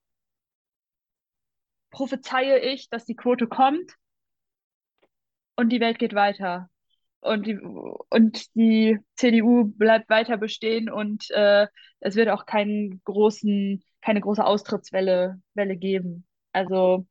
prophezeie 1.91 2.59
ich, 2.59 2.89
dass 2.89 3.05
die 3.05 3.15
Quote 3.15 3.47
kommt 3.47 3.95
und 5.55 5.69
die 5.69 5.79
Welt 5.79 5.99
geht 5.99 6.13
weiter. 6.13 6.69
Und 7.21 7.45
die, 7.45 7.57
und 7.57 8.55
die 8.55 8.97
CDU 9.15 9.65
bleibt 9.65 10.09
weiter 10.09 10.37
bestehen 10.37 10.89
und 10.89 11.29
äh, 11.31 11.67
es 11.99 12.15
wird 12.15 12.29
auch 12.29 12.45
keinen 12.45 13.01
großen, 13.03 13.83
keine 14.01 14.21
große 14.21 14.43
Austrittswelle 14.43 15.41
Welle 15.53 15.75
geben. 15.75 16.25
Also 16.53 17.05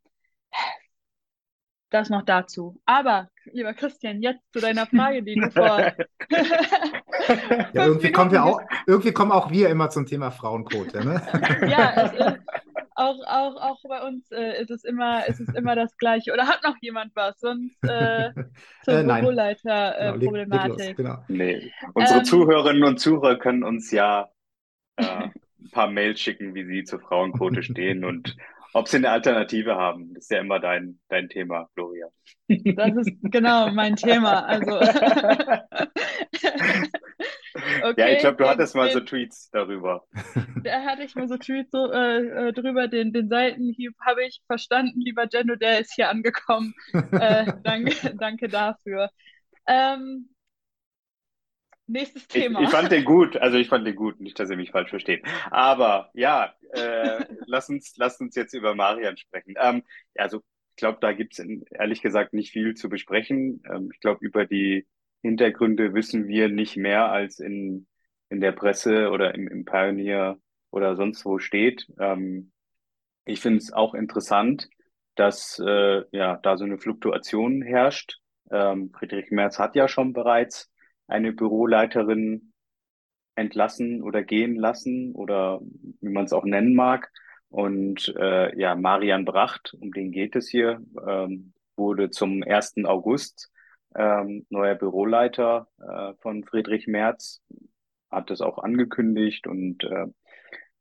das 1.91 2.11
noch 2.11 2.23
dazu. 2.23 2.81
Aber, 2.85 3.29
lieber 3.45 3.73
Christian, 3.75 4.21
jetzt 4.21 4.43
zu 4.53 4.61
deiner 4.61 4.87
Frage, 4.87 5.23
die 5.23 5.35
du 5.35 5.51
vor. 5.51 5.93
ja, 7.73 7.87
irgendwie, 7.87 8.13
kommen 8.13 8.31
wir 8.31 8.45
auch, 8.45 8.61
irgendwie 8.87 9.13
kommen 9.13 9.33
auch 9.33 9.51
wir 9.51 9.69
immer 9.69 9.91
zum 9.91 10.07
Thema 10.07 10.31
Frauenquote. 10.31 11.05
Ne? 11.05 11.23
ja, 11.69 11.93
es 11.97 12.13
ist, 12.13 12.39
auch, 12.99 13.19
auch, 13.27 13.57
auch 13.57 13.83
bei 13.89 14.07
uns 14.07 14.31
äh, 14.33 14.61
ist, 14.61 14.71
es 14.71 14.85
immer, 14.85 15.27
ist 15.27 15.41
es 15.41 15.55
immer 15.55 15.77
das 15.77 15.97
Gleiche. 15.97 16.33
Oder 16.33 16.47
hat 16.47 16.63
noch 16.65 16.77
jemand 16.81 17.15
was? 17.15 17.39
Sonst 17.39 17.83
äh, 17.85 18.33
zur 18.85 19.01
äh, 19.01 19.05
Büroleiter-Problematik. 19.05 20.91
Äh, 20.91 20.95
genau. 20.95 21.19
Nee. 21.29 21.73
Unsere 21.95 22.21
ähm, 22.21 22.25
Zuhörerinnen 22.25 22.85
und 22.85 22.99
Zuhörer 22.99 23.39
können 23.39 23.63
uns 23.63 23.91
ja 23.91 24.29
äh, 24.97 25.05
ein 25.05 25.71
paar 25.71 25.91
Mails 25.91 26.21
schicken, 26.21 26.55
wie 26.55 26.65
sie 26.65 26.85
zur 26.85 27.01
Frauenquote 27.01 27.63
stehen 27.63 28.05
und 28.05 28.37
ob 28.75 28.87
sie 28.87 28.99
eine 28.99 29.11
Alternative 29.11 29.77
haben, 29.77 30.13
das 30.15 30.25
ist 30.25 30.31
ja 30.31 30.41
immer 30.41 30.61
dein, 30.61 31.01
dein 31.09 31.31
Thema, 31.31 31.71
Gloria. 31.75 32.09
Das 32.49 32.95
ist 32.97 33.13
genau 33.23 33.71
mein 33.71 33.97
Thema. 33.97 34.45
Also. 34.45 34.79
okay, 37.83 38.01
ja, 38.01 38.09
ich 38.09 38.19
glaube, 38.21 38.37
du 38.37 38.49
hattest 38.49 38.75
den, 38.75 38.81
mal 38.81 38.91
so 38.91 39.01
Tweets 39.01 39.51
darüber. 39.51 40.07
Da 40.65 40.83
hatte 40.83 41.05
ich 41.05 41.15
mal 41.15 41.29
so 41.29 41.37
Tweets 41.37 41.71
so, 41.71 41.91
äh, 41.93 42.49
äh 42.49 42.53
drüber. 42.53 42.89
Den, 42.89 43.13
den 43.13 43.29
Seitenhieb 43.29 43.95
habe 44.01 44.25
ich 44.25 44.43
verstanden, 44.47 45.01
lieber 45.01 45.27
Jenno, 45.31 45.55
der 45.55 45.79
ist 45.81 45.95
hier 45.95 46.09
angekommen. 46.09 46.75
äh, 47.13 47.53
danke, 47.63 48.15
danke 48.17 48.49
dafür. 48.49 49.11
Ähm, 49.67 50.29
Nächstes 51.91 52.29
Thema. 52.29 52.61
Ich, 52.61 52.67
ich, 52.67 52.71
fand 52.71 52.93
den 52.93 53.05
gut, 53.05 53.39
also 53.39 53.57
ich 53.57 53.69
fand 53.69 53.87
den 53.87 53.97
gut, 53.97 54.21
nicht, 54.21 54.39
dass 54.39 54.51
ihr 54.51 54.59
mich 54.59 54.73
falsch 54.73 54.91
versteht. 54.91 55.25
Aber 55.51 56.11
ja, 56.13 56.55
äh, 56.73 57.25
lass, 57.47 57.71
uns, 57.71 57.95
lass 57.97 58.21
uns 58.21 58.35
jetzt 58.35 58.53
über 58.53 58.75
Marian 58.75 59.17
sprechen. 59.17 59.55
Ähm, 59.59 59.83
also 60.15 60.39
ich 60.39 60.77
glaube, 60.77 60.99
da 61.01 61.13
gibt 61.13 61.39
es 61.39 61.47
ehrlich 61.71 62.03
gesagt 62.03 62.35
nicht 62.35 62.53
viel 62.53 62.75
zu 62.75 62.91
besprechen. 62.91 63.63
Ähm, 63.73 63.91
ich 63.93 64.01
glaube, 64.01 64.25
über 64.25 64.45
die 64.45 64.87
Hintergründe 65.23 65.95
wissen 65.95 66.29
wir 66.29 66.49
nicht 66.49 66.77
mehr, 66.77 67.11
als 67.11 67.39
in, 67.41 67.87
in 68.29 68.41
der 68.41 68.53
Presse 68.53 69.11
oder 69.11 69.35
im, 69.35 69.49
im 69.49 69.65
Pioneer 69.65 70.39
oder 70.71 70.97
sonst 70.97 71.25
wo 71.25 71.39
steht. 71.39 71.87
Ähm, 71.99 72.53
ich 73.25 73.41
finde 73.41 73.59
es 73.59 73.73
auch 73.73 73.95
interessant, 73.95 74.69
dass 75.15 75.59
äh, 75.59 76.03
ja 76.13 76.37
da 76.37 76.57
so 76.57 76.65
eine 76.65 76.79
Fluktuation 76.79 77.63
herrscht. 77.63 78.19
Ähm, 78.51 78.91
Friedrich 78.93 79.31
Merz 79.31 79.59
hat 79.59 79.75
ja 79.75 79.89
schon 79.89 80.13
bereits 80.13 80.71
eine 81.07 81.33
Büroleiterin 81.33 82.53
entlassen 83.35 84.03
oder 84.03 84.23
gehen 84.23 84.57
lassen 84.57 85.15
oder 85.15 85.61
wie 86.01 86.11
man 86.11 86.25
es 86.25 86.33
auch 86.33 86.45
nennen 86.45 86.75
mag. 86.75 87.11
Und 87.51 88.15
äh, 88.19 88.59
ja, 88.59 88.75
Marian 88.75 89.25
Bracht, 89.25 89.75
um 89.81 89.93
den 89.93 90.13
geht 90.13 90.37
es 90.37 90.49
hier, 90.49 90.83
ähm, 91.07 91.53
wurde 91.77 92.11
zum 92.11 92.43
1. 92.43 92.85
August 92.85 93.51
ähm, 93.95 94.47
neuer 94.51 94.75
Büroleiter 94.75 95.69
äh, 95.81 96.15
von 96.21 96.45
Friedrich 96.45 96.87
Merz, 96.87 97.43
hat 98.11 98.31
es 98.31 98.41
auch 98.41 98.59
angekündigt 98.59 99.47
und 99.47 99.85
äh, 99.85 100.07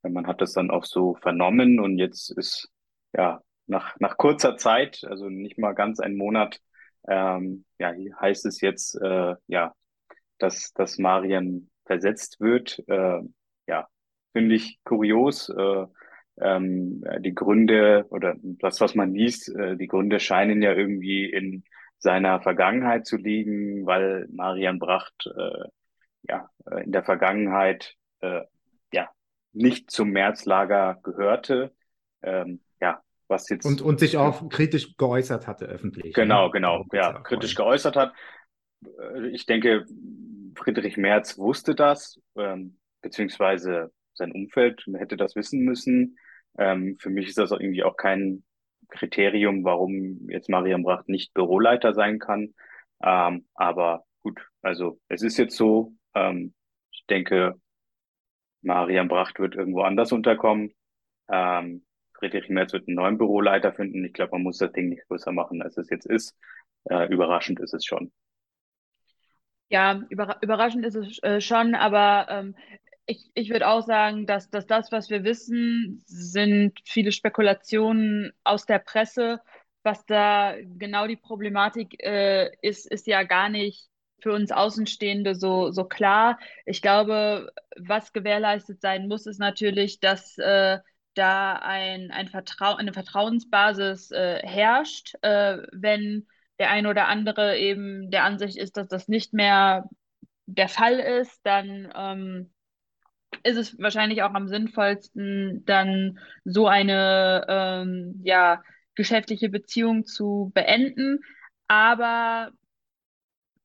man 0.03 0.27
hat 0.27 0.41
das 0.41 0.53
dann 0.53 0.71
auch 0.71 0.85
so 0.85 1.15
vernommen 1.15 1.79
und 1.79 1.97
jetzt 1.97 2.29
ist 2.31 2.71
ja 3.13 3.41
nach, 3.65 3.99
nach 3.99 4.17
kurzer 4.17 4.57
Zeit, 4.57 5.03
also 5.07 5.29
nicht 5.29 5.57
mal 5.57 5.73
ganz 5.73 5.99
ein 5.99 6.15
Monat, 6.15 6.59
ähm, 7.07 7.65
ja, 7.79 7.93
heißt 8.19 8.45
es 8.45 8.61
jetzt, 8.61 8.95
äh, 9.01 9.35
ja, 9.47 9.73
dass, 10.39 10.73
dass 10.73 10.97
Marian 10.97 11.69
versetzt 11.85 12.39
wird. 12.39 12.83
Äh, 12.87 13.21
ja, 13.67 13.87
finde 14.33 14.55
ich 14.55 14.79
kurios. 14.83 15.49
Äh, 15.49 15.85
ähm, 16.39 17.03
die 17.19 17.33
Gründe 17.33 18.05
oder 18.09 18.35
das, 18.39 18.79
was 18.79 18.93
man 18.93 19.13
liest, 19.13 19.49
äh, 19.55 19.75
die 19.75 19.87
Gründe 19.87 20.19
scheinen 20.19 20.61
ja 20.61 20.73
irgendwie 20.73 21.25
in 21.25 21.63
seiner 21.99 22.41
Vergangenheit 22.41 23.05
zu 23.05 23.17
liegen, 23.17 23.85
weil 23.85 24.27
Marian 24.31 24.79
Bracht 24.79 25.29
äh, 25.35 25.67
ja 26.23 26.49
äh, 26.69 26.83
in 26.83 26.91
der 26.91 27.03
Vergangenheit 27.03 27.95
äh, 28.19 28.41
ja 28.93 29.09
nicht 29.53 29.91
zum 29.91 30.11
Märzlager 30.11 30.99
gehörte. 31.03 31.73
Ähm, 32.21 32.61
ja, 32.79 33.01
was 33.27 33.49
jetzt 33.49 33.65
und, 33.65 33.81
und 33.81 33.99
sich 33.99 34.17
auch 34.17 34.47
kritisch 34.49 34.95
geäußert 34.97 35.47
hatte 35.47 35.65
öffentlich. 35.65 36.13
Genau, 36.13 36.45
ne? 36.45 36.51
genau, 36.51 36.85
ja, 36.93 37.19
kritisch 37.21 37.55
geäußert 37.55 37.95
hat. 37.95 38.13
Äh, 38.83 39.27
ich 39.29 39.45
denke, 39.45 39.85
Friedrich 40.55 40.97
Merz 40.97 41.37
wusste 41.37 41.75
das, 41.75 42.19
ähm, 42.35 42.77
beziehungsweise 43.01 43.91
sein 44.13 44.31
Umfeld 44.31 44.83
hätte 44.97 45.17
das 45.17 45.35
wissen 45.35 45.61
müssen. 45.61 46.17
Ähm, 46.57 46.97
für 46.99 47.09
mich 47.09 47.27
ist 47.27 47.37
das 47.37 47.51
auch 47.51 47.59
irgendwie 47.59 47.83
auch 47.83 47.95
kein 47.95 48.43
Kriterium, 48.89 49.63
warum 49.63 50.29
jetzt 50.29 50.49
Mariam 50.49 50.83
Bracht 50.83 51.09
nicht 51.09 51.33
Büroleiter 51.33 51.93
sein 51.93 52.19
kann. 52.19 52.53
Ähm, 53.01 53.47
aber 53.53 54.05
gut, 54.21 54.41
also 54.61 54.99
es 55.07 55.21
ist 55.21 55.37
jetzt 55.37 55.55
so. 55.55 55.93
Ähm, 56.15 56.53
ich 56.91 57.05
denke, 57.07 57.55
Mariam 58.61 59.07
Bracht 59.07 59.39
wird 59.39 59.55
irgendwo 59.55 59.81
anders 59.81 60.11
unterkommen. 60.11 60.73
Ähm, 61.29 61.85
Friedrich 62.13 62.49
Merz 62.49 62.73
wird 62.73 62.87
einen 62.87 62.95
neuen 62.95 63.17
Büroleiter 63.17 63.73
finden. 63.73 64.03
Ich 64.05 64.13
glaube, 64.13 64.31
man 64.33 64.43
muss 64.43 64.57
das 64.57 64.71
Ding 64.71 64.89
nicht 64.89 65.07
größer 65.07 65.31
machen, 65.31 65.61
als 65.61 65.77
es 65.77 65.89
jetzt 65.89 66.05
ist. 66.05 66.35
Äh, 66.85 67.07
überraschend 67.07 67.59
ist 67.59 67.73
es 67.73 67.85
schon. 67.85 68.11
Ja, 69.69 70.01
über, 70.09 70.37
überraschend 70.41 70.85
ist 70.85 70.95
es 70.95 71.21
äh, 71.23 71.41
schon, 71.41 71.75
aber 71.75 72.27
ähm, 72.29 72.55
ich, 73.07 73.31
ich 73.33 73.49
würde 73.49 73.67
auch 73.67 73.81
sagen, 73.85 74.25
dass, 74.27 74.49
dass 74.49 74.67
das, 74.67 74.91
was 74.91 75.09
wir 75.09 75.23
wissen, 75.23 76.03
sind 76.05 76.79
viele 76.85 77.11
Spekulationen 77.11 78.33
aus 78.43 78.65
der 78.65 78.79
Presse. 78.79 79.39
Was 79.83 80.05
da 80.05 80.55
genau 80.77 81.07
die 81.07 81.15
Problematik 81.15 82.03
äh, 82.03 82.51
ist, 82.61 82.85
ist 82.85 83.07
ja 83.07 83.23
gar 83.23 83.49
nicht 83.49 83.87
für 84.21 84.33
uns 84.33 84.51
Außenstehende 84.51 85.35
so, 85.35 85.71
so 85.71 85.85
klar. 85.85 86.37
Ich 86.65 86.81
glaube, 86.81 87.51
was 87.77 88.11
gewährleistet 88.11 88.81
sein 88.81 89.07
muss, 89.07 89.25
ist 89.25 89.39
natürlich, 89.39 89.99
dass 90.01 90.37
äh, 90.37 90.79
da 91.13 91.53
ein, 91.53 92.11
ein 92.11 92.27
Vertrau 92.27 92.75
eine 92.75 92.93
Vertrauensbasis 92.93 94.11
äh, 94.11 94.41
herrscht, 94.43 95.15
äh, 95.21 95.59
wenn 95.71 96.27
der 96.59 96.71
eine 96.71 96.89
oder 96.89 97.07
andere 97.07 97.57
eben 97.57 98.11
der 98.11 98.23
Ansicht 98.25 98.57
ist, 98.57 98.75
dass 98.75 98.87
das 98.89 99.07
nicht 99.07 99.33
mehr 99.33 99.89
der 100.45 100.69
Fall 100.69 100.99
ist, 100.99 101.39
dann 101.43 101.91
ähm, 101.95 102.53
ist 103.43 103.57
es 103.57 103.79
wahrscheinlich 103.79 104.23
auch 104.23 104.33
am 104.33 104.47
sinnvollsten, 104.47 105.63
dann 105.65 106.19
so 106.45 106.67
eine 106.67 107.45
ähm, 107.47 108.21
ja, 108.23 108.61
geschäftliche 108.95 109.49
Beziehung 109.49 110.05
zu 110.05 110.51
beenden. 110.53 111.19
Aber 111.67 112.51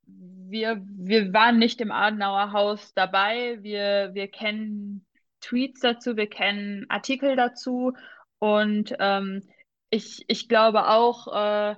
wir, 0.06 0.82
wir 0.87 1.32
waren 1.32 1.58
nicht 1.58 1.80
im 1.80 1.92
Adenauer 1.92 2.52
Haus 2.52 2.94
dabei. 2.94 3.58
Wir, 3.62 4.11
wir 4.12 4.28
kennen 4.28 5.06
Tweets 5.40 5.80
dazu, 5.80 6.16
wir 6.16 6.28
kennen 6.28 6.87
Artikel 6.88 7.37
dazu. 7.37 7.92
Und 8.38 8.94
ähm, 8.98 9.42
ich, 9.90 10.24
ich 10.28 10.48
glaube 10.48 10.88
auch, 10.88 11.28
äh, 11.35 11.76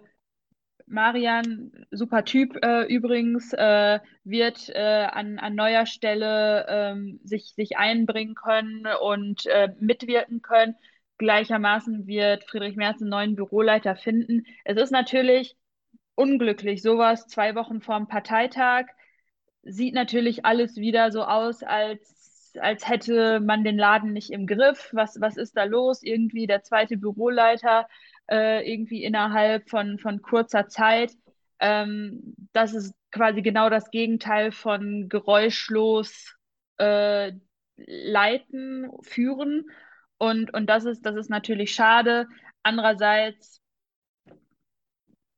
Marian, 0.87 1.87
super 1.91 2.25
Typ 2.25 2.63
äh, 2.63 2.83
übrigens, 2.85 3.53
äh, 3.55 4.01
wird 4.25 4.69
äh, 4.69 5.07
an, 5.11 5.39
an 5.39 5.55
neuer 5.55 5.87
Stelle 5.87 6.67
ähm, 6.69 7.21
sich, 7.25 7.55
sich 7.55 7.79
einbringen 7.79 8.35
können 8.35 8.87
und 9.03 9.47
äh, 9.47 9.73
mitwirken 9.81 10.43
können. 10.43 10.77
Gleichermaßen 11.19 12.07
wird 12.07 12.45
Friedrich 12.45 12.77
Merz 12.77 13.01
einen 13.01 13.11
neuen 13.11 13.35
Büroleiter 13.35 13.97
finden. 13.97 14.45
Es 14.65 14.77
ist 14.77 14.91
natürlich 14.91 15.57
unglücklich, 16.17 16.83
sowas 16.83 17.27
zwei 17.29 17.55
Wochen 17.55 17.81
vor 17.81 17.97
dem 17.97 18.09
Parteitag. 18.09 18.87
Sieht 19.63 19.95
natürlich 19.95 20.45
alles 20.45 20.77
wieder 20.77 21.11
so 21.13 21.25
aus, 21.25 21.63
als, 21.63 22.53
als 22.61 22.89
hätte 22.89 23.41
man 23.41 23.65
den 23.65 23.79
Laden 23.79 24.13
nicht 24.13 24.31
im 24.31 24.47
Griff. 24.47 24.91
Was, 24.93 25.21
was 25.21 25.37
ist 25.37 25.57
da 25.57 25.65
los? 25.65 26.03
Irgendwie 26.03 26.47
der 26.47 26.63
zweite 26.63 26.97
Büroleiter 26.99 27.89
äh, 28.31 28.71
irgendwie 28.71 29.05
innerhalb 29.05 29.69
von, 29.69 29.99
von 29.99 30.23
kurzer 30.23 30.69
Zeit. 30.69 31.13
Ähm, 31.61 32.35
das 32.53 32.75
ist 32.75 32.95
quasi 33.11 33.43
genau 33.43 33.71
das 33.71 33.91
Gegenteil 33.91 34.53
von 34.53 35.09
geräuschlos 35.09 36.37
äh, 36.79 37.33
leiten, 37.77 38.91
führen. 39.03 39.71
Und, 40.19 40.53
und 40.55 40.67
das 40.67 40.85
ist, 40.85 41.03
das 41.07 41.17
ist 41.17 41.31
natürlich 41.31 41.75
schade. 41.75 42.27
Andererseits 42.63 43.61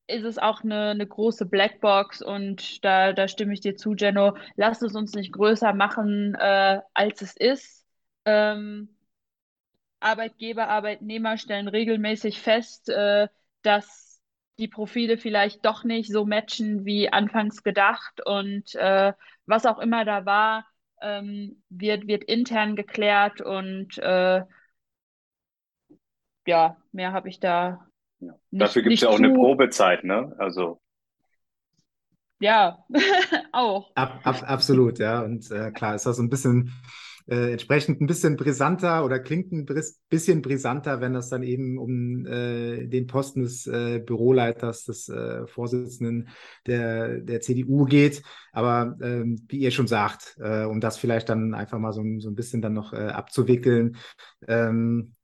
ist 0.06 0.24
es 0.24 0.38
auch 0.38 0.62
eine, 0.62 0.90
eine 0.90 1.06
große 1.06 1.46
Blackbox 1.46 2.22
und 2.22 2.84
da, 2.84 3.12
da 3.12 3.26
stimme 3.28 3.52
ich 3.52 3.60
dir 3.60 3.76
zu, 3.76 3.94
Jenno. 3.94 4.36
Lasst 4.56 4.82
es 4.82 4.94
uns 4.94 5.14
nicht 5.14 5.32
größer 5.32 5.72
machen, 5.74 6.34
äh, 6.36 6.80
als 6.94 7.22
es 7.22 7.36
ist. 7.36 7.84
Ähm, 8.24 8.95
Arbeitgeber, 10.06 10.68
Arbeitnehmer 10.68 11.36
stellen 11.36 11.68
regelmäßig 11.68 12.40
fest, 12.40 12.88
äh, 12.88 13.28
dass 13.62 14.20
die 14.58 14.68
Profile 14.68 15.18
vielleicht 15.18 15.64
doch 15.66 15.84
nicht 15.84 16.10
so 16.10 16.24
matchen 16.24 16.84
wie 16.84 17.12
anfangs 17.12 17.62
gedacht 17.62 18.24
und 18.24 18.74
äh, 18.76 19.12
was 19.44 19.66
auch 19.66 19.78
immer 19.78 20.04
da 20.04 20.24
war, 20.24 20.66
ähm, 21.02 21.62
wird, 21.68 22.06
wird 22.06 22.24
intern 22.24 22.76
geklärt 22.76 23.40
und 23.40 23.98
äh, 23.98 24.42
ja, 26.46 26.76
mehr 26.92 27.12
habe 27.12 27.28
ich 27.28 27.40
da 27.40 27.86
ja. 28.20 28.32
nicht, 28.50 28.62
Dafür 28.62 28.82
gibt 28.82 28.94
es 28.94 29.00
ja 29.00 29.08
auch 29.08 29.16
zu... 29.16 29.24
eine 29.24 29.34
Probezeit, 29.34 30.04
ne? 30.04 30.34
Also 30.38 30.80
ja, 32.38 32.84
auch. 33.52 33.92
Ab, 33.94 34.20
ab, 34.24 34.42
absolut, 34.46 34.98
ja. 34.98 35.22
Und 35.22 35.50
äh, 35.50 35.70
klar 35.70 35.94
ist 35.94 36.06
das 36.06 36.16
so 36.16 36.22
ein 36.22 36.28
bisschen 36.28 36.72
äh, 37.28 37.52
entsprechend 37.52 38.00
ein 38.00 38.06
bisschen 38.06 38.36
brisanter 38.36 39.04
oder 39.04 39.18
klingt 39.18 39.52
ein 39.52 39.66
bisschen 40.08 40.42
brisanter, 40.42 41.00
wenn 41.00 41.14
es 41.16 41.28
dann 41.28 41.42
eben 41.42 41.78
um 41.78 42.24
äh, 42.26 42.86
den 42.86 43.06
Posten 43.06 43.42
des 43.42 43.66
äh, 43.66 43.98
Büroleiters, 43.98 44.84
des 44.84 45.08
äh, 45.08 45.46
Vorsitzenden 45.46 46.28
der, 46.66 47.20
der 47.20 47.40
CDU 47.40 47.84
geht. 47.84 48.22
Aber 48.52 48.96
ähm, 49.02 49.40
wie 49.48 49.58
ihr 49.58 49.72
schon 49.72 49.88
sagt, 49.88 50.36
äh, 50.38 50.64
um 50.64 50.80
das 50.80 50.98
vielleicht 50.98 51.28
dann 51.28 51.54
einfach 51.54 51.78
mal 51.78 51.92
so, 51.92 52.02
so 52.18 52.30
ein 52.30 52.36
bisschen 52.36 52.62
dann 52.62 52.74
noch 52.74 52.92
äh, 52.92 53.08
abzuwickeln, 53.08 53.96
ähm, 54.46 55.15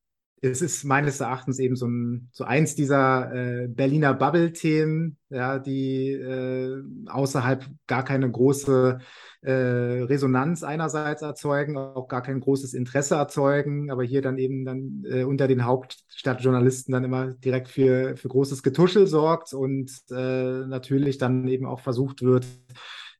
es 0.44 0.60
ist 0.60 0.82
meines 0.84 1.20
Erachtens 1.20 1.60
eben 1.60 1.76
so, 1.76 1.86
ein, 1.86 2.28
so 2.32 2.42
eins 2.42 2.74
dieser 2.74 3.32
äh, 3.32 3.68
Berliner 3.68 4.12
Bubble-Themen, 4.12 5.16
ja, 5.30 5.60
die 5.60 6.10
äh, 6.10 6.82
außerhalb 7.06 7.64
gar 7.86 8.04
keine 8.04 8.28
große 8.28 8.98
äh, 9.42 9.52
Resonanz 9.52 10.64
einerseits 10.64 11.22
erzeugen, 11.22 11.76
auch 11.78 12.08
gar 12.08 12.22
kein 12.22 12.40
großes 12.40 12.74
Interesse 12.74 13.14
erzeugen, 13.14 13.92
aber 13.92 14.02
hier 14.02 14.20
dann 14.20 14.36
eben 14.36 14.64
dann 14.64 15.04
äh, 15.08 15.22
unter 15.22 15.46
den 15.46 15.64
Hauptstadtjournalisten 15.64 16.90
dann 16.90 17.04
immer 17.04 17.34
direkt 17.34 17.68
für, 17.68 18.16
für 18.16 18.28
großes 18.28 18.64
Getuschel 18.64 19.06
sorgt 19.06 19.54
und 19.54 19.92
äh, 20.10 20.66
natürlich 20.66 21.18
dann 21.18 21.46
eben 21.46 21.66
auch 21.66 21.80
versucht 21.80 22.22
wird, 22.22 22.46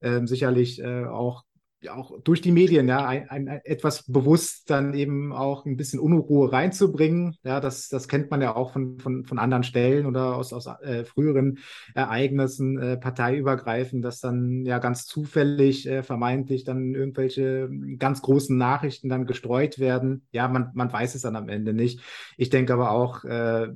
äh, 0.01 0.27
sicherlich 0.27 0.83
äh, 0.83 1.05
auch 1.05 1.45
ja 1.83 1.95
auch 1.95 2.21
durch 2.23 2.41
die 2.41 2.53
Medien, 2.53 2.89
ja, 2.89 3.07
ein, 3.07 3.29
ein, 3.29 3.49
etwas 3.49 4.05
bewusst 4.05 4.71
dann 4.71 4.95
eben 4.95 5.33
auch 5.33 5.67
ein 5.67 5.77
bisschen 5.77 6.01
Unruhe 6.01 6.53
reinzubringen. 6.53 7.37
Ja, 7.43 7.61
das, 7.61 7.89
das 7.89 8.09
kennt 8.09 8.31
man 8.31 8.41
ja 8.41 8.55
auch 8.55 8.73
von, 8.73 8.99
von, 9.01 9.25
von 9.25 9.39
anderen 9.39 9.65
Stellen 9.65 10.07
oder 10.07 10.37
aus, 10.37 10.53
aus 10.53 10.67
äh, 10.67 11.05
früheren 11.05 11.59
Ereignissen, 11.95 12.79
äh, 12.79 12.97
parteiübergreifend, 12.97 14.05
dass 14.05 14.21
dann 14.21 14.65
ja 14.65 14.79
ganz 14.79 15.07
zufällig 15.07 15.87
äh, 15.89 16.03
vermeintlich 16.03 16.65
dann 16.65 16.95
irgendwelche 16.95 17.69
ganz 17.99 18.23
großen 18.23 18.57
Nachrichten 18.57 19.09
dann 19.09 19.27
gestreut 19.27 19.79
werden. 19.79 20.27
Ja, 20.33 20.49
man, 20.49 20.71
man 20.75 20.93
weiß 20.93 21.15
es 21.15 21.23
dann 21.23 21.37
am 21.37 21.49
Ende 21.49 21.73
nicht. 21.73 22.01
Ich 22.37 22.51
denke 22.51 22.73
aber 22.73 22.93
auch, 22.93 23.25
äh, 23.25 23.69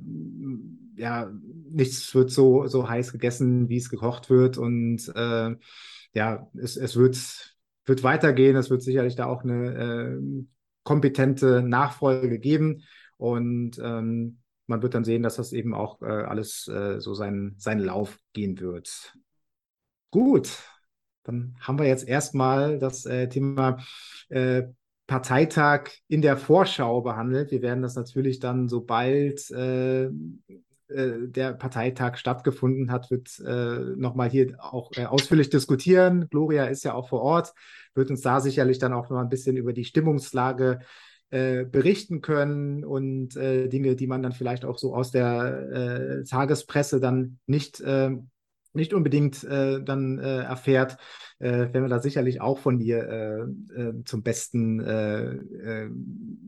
ja, 0.95 1.29
nichts 1.69 2.15
wird 2.15 2.31
so, 2.31 2.67
so 2.67 2.89
heiß 2.89 3.11
gegessen, 3.11 3.69
wie 3.69 3.77
es 3.77 3.89
gekocht 3.89 4.29
wird 4.29 4.57
und 4.57 5.11
äh, 5.15 5.55
ja, 6.13 6.47
es, 6.55 6.77
es 6.77 6.95
wird 6.95 7.56
wird 7.87 8.03
weitergehen. 8.03 8.55
Es 8.55 8.69
wird 8.69 8.81
sicherlich 8.81 9.15
da 9.15 9.25
auch 9.25 9.43
eine 9.43 9.73
äh, 9.73 10.45
kompetente 10.83 11.61
Nachfolge 11.61 12.39
geben. 12.39 12.83
Und 13.17 13.79
ähm, 13.79 14.39
man 14.67 14.81
wird 14.81 14.93
dann 14.93 15.03
sehen, 15.03 15.23
dass 15.23 15.37
das 15.37 15.53
eben 15.53 15.73
auch 15.73 16.01
äh, 16.01 16.05
alles 16.05 16.67
äh, 16.67 16.99
so 16.99 17.13
seinen, 17.13 17.55
seinen 17.57 17.81
Lauf 17.81 18.19
gehen 18.33 18.59
wird. 18.59 19.17
Gut, 20.11 20.57
dann 21.23 21.55
haben 21.59 21.79
wir 21.79 21.87
jetzt 21.87 22.07
erstmal 22.07 22.79
das 22.79 23.05
äh, 23.05 23.27
Thema 23.27 23.79
äh, 24.29 24.63
Parteitag 25.07 25.89
in 26.07 26.21
der 26.21 26.37
Vorschau 26.37 27.01
behandelt. 27.01 27.51
Wir 27.51 27.61
werden 27.61 27.81
das 27.81 27.95
natürlich 27.95 28.39
dann, 28.39 28.67
sobald 28.67 29.49
äh, 29.51 30.09
äh, 30.89 31.27
der 31.27 31.53
Parteitag 31.53 32.17
stattgefunden 32.17 32.91
hat, 32.91 33.11
wird 33.11 33.39
äh, 33.39 33.95
nochmal 33.95 34.29
hier 34.29 34.55
auch 34.59 34.91
äh, 34.95 35.05
ausführlich 35.05 35.49
diskutieren. 35.49 36.27
Gloria 36.29 36.65
ist 36.65 36.83
ja 36.83 36.93
auch 36.93 37.09
vor 37.09 37.21
Ort, 37.21 37.53
wird 37.93 38.09
uns 38.09 38.21
da 38.21 38.39
sicherlich 38.39 38.79
dann 38.79 38.93
auch 38.93 39.09
noch 39.09 39.19
ein 39.19 39.29
bisschen 39.29 39.57
über 39.57 39.73
die 39.73 39.85
Stimmungslage 39.85 40.79
äh, 41.29 41.65
berichten 41.65 42.21
können 42.21 42.85
und 42.85 43.35
äh, 43.35 43.67
Dinge, 43.67 43.95
die 43.95 44.07
man 44.07 44.23
dann 44.23 44.31
vielleicht 44.31 44.65
auch 44.65 44.77
so 44.77 44.95
aus 44.95 45.11
der 45.11 46.23
Tagespresse 46.29 46.99
dann 46.99 47.39
nicht 47.47 47.83
ähm, 47.85 48.29
nicht 48.77 48.93
unbedingt 48.93 49.43
äh, 49.43 49.81
dann 49.83 50.19
äh, 50.19 50.43
erfährt, 50.43 50.97
äh, 51.39 51.49
werden 51.49 51.83
wir 51.83 51.89
da 51.89 51.99
sicherlich 51.99 52.41
auch 52.41 52.57
von 52.57 52.79
dir 52.79 52.97
äh, 52.97 53.81
äh, 53.81 54.03
zum 54.05 54.23
Besten 54.23 54.79
äh, 54.79 55.89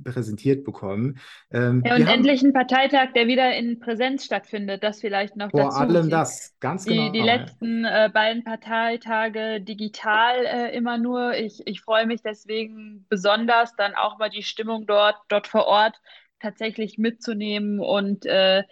präsentiert 0.04 0.64
bekommen. 0.64 1.20
Ähm, 1.52 1.84
ja, 1.86 1.96
und 1.96 2.08
endlich 2.08 2.42
ein 2.42 2.54
Parteitag, 2.54 3.14
der 3.14 3.28
wieder 3.28 3.56
in 3.56 3.80
Präsenz 3.80 4.26
stattfindet, 4.26 4.84
das 4.84 5.02
vielleicht 5.02 5.36
noch 5.36 5.52
vor 5.52 5.60
dazu. 5.60 5.76
Vor 5.76 5.88
allem 5.88 6.10
das, 6.10 6.56
ganz 6.60 6.86
die, 6.86 6.96
genau. 6.96 7.12
Die 7.12 7.22
letzten 7.22 7.84
beiden 8.14 8.44
Parteitage 8.44 9.62
digital 9.62 10.72
immer 10.74 10.98
nur. 10.98 11.36
Ich, 11.36 11.62
ich 11.66 11.82
freue 11.82 12.08
mich 12.08 12.22
deswegen 12.22 13.06
besonders, 13.10 13.76
dann 13.76 13.94
auch 13.94 14.18
mal 14.18 14.30
die 14.30 14.44
Stimmung 14.44 14.86
dort, 14.88 15.18
dort 15.28 15.48
vor 15.48 15.66
Ort 15.66 16.00
tatsächlich 16.40 16.98
mitzunehmen 16.98 17.80
und 17.80 18.26
äh, 18.26 18.64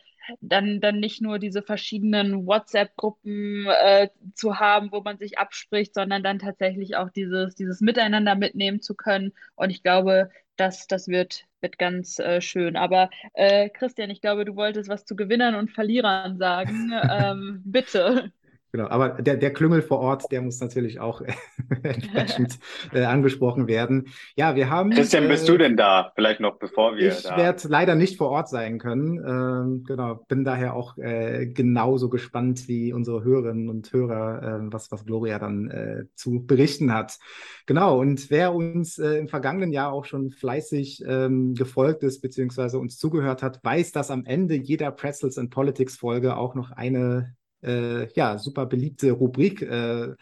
dann, 0.42 0.82
dann 0.82 1.00
nicht 1.00 1.22
nur 1.22 1.40
diese 1.40 1.62
verschiedenen 1.62 2.46
WhatsApp-Gruppen 2.46 3.68
äh, 3.68 4.10
zu 4.34 4.60
haben, 4.60 4.92
wo 4.92 5.02
man 5.02 5.18
sich 5.18 5.38
abspricht, 5.38 5.94
sondern 5.94 6.24
dann 6.24 6.40
tatsächlich 6.40 6.96
auch 6.96 7.10
dieses, 7.10 7.56
dieses 7.56 7.82
Miteinander 7.82 8.36
mitnehmen 8.36 8.82
zu 8.82 8.96
können. 8.96 9.34
Und 9.56 9.70
ich 9.70 9.84
glaube, 9.84 10.30
das, 10.58 10.88
das 10.88 11.08
wird, 11.08 11.46
wird 11.62 11.78
ganz 11.78 12.20
äh, 12.20 12.42
schön. 12.42 12.76
Aber 12.76 13.10
äh, 13.34 13.70
Christian, 13.70 14.10
ich 14.10 14.22
glaube, 14.22 14.46
du 14.46 14.56
wolltest 14.56 14.90
was 14.90 15.06
zu 15.06 15.16
Gewinnern 15.16 15.56
und 15.56 15.72
Verlierern 15.72 16.38
sagen. 16.38 16.92
ähm, 17.10 17.62
bitte. 17.66 18.32
Genau, 18.72 18.88
aber 18.88 19.22
der, 19.22 19.38
der 19.38 19.54
Klüngel 19.54 19.82
vor 19.82 20.00
Ort, 20.00 20.32
der 20.32 20.42
muss 20.42 20.60
natürlich 20.60 21.00
auch 21.00 21.22
entsprechend 21.84 22.60
äh, 22.94 23.06
angesprochen 23.06 23.68
werden. 23.68 24.10
Ja, 24.36 24.56
wir 24.56 24.70
haben. 24.70 24.92
Christian, 24.92 25.26
äh, 25.26 25.28
bist 25.30 25.48
du 25.48 25.58
denn 25.58 25.78
da? 25.78 26.12
Vielleicht 26.16 26.42
noch 26.42 26.58
bevor 26.58 26.98
wir. 26.98 27.08
Ich 27.10 27.24
werde 27.24 27.68
leider 27.70 27.96
nicht 27.96 28.18
vor 28.18 28.30
Ort 28.30 28.50
sein 28.50 28.78
können. 28.78 29.18
Ähm, 29.26 29.84
genau, 29.86 30.26
bin 30.28 30.44
daher 30.44 30.76
auch 30.76 30.98
äh, 30.98 31.48
genauso 31.48 32.10
gespannt 32.10 32.68
wie 32.68 32.92
unsere 32.92 33.24
Hörerinnen 33.24 33.70
und 33.70 33.92
Hörer, 33.94 34.44
äh, 34.44 34.74
was, 34.74 34.92
was 34.92 35.06
Gloria 35.06 35.40
dann 35.40 35.70
äh, 35.72 36.04
zu 36.16 36.46
berichten 36.46 36.94
hat. 36.94 37.20
Genau, 37.68 38.00
und 38.00 38.30
wer 38.30 38.54
uns 38.54 38.98
äh, 39.00 39.18
im 39.18 39.30
vergangenen 39.30 39.72
Jahr 39.72 39.94
auch 39.94 40.06
schon 40.06 40.32
fleißig 40.32 41.04
ähm, 41.08 41.54
gefolgt 41.54 42.04
ist, 42.04 42.22
beziehungsweise 42.22 42.80
uns 42.80 42.98
zugehört 42.98 43.44
hat, 43.44 43.64
weiß, 43.64 43.94
dass 43.94 44.12
am 44.12 44.26
Ende 44.26 44.56
jeder 44.56 44.92
Pretzels 44.92 45.38
and 45.38 45.52
Politics 45.52 45.96
Folge 45.96 46.36
auch 46.36 46.54
noch 46.54 46.72
eine 46.72 47.37
äh, 47.62 48.12
ja, 48.14 48.38
super 48.38 48.66
beliebte 48.66 49.12
Rubrik 49.12 49.62
äh, 49.62 50.14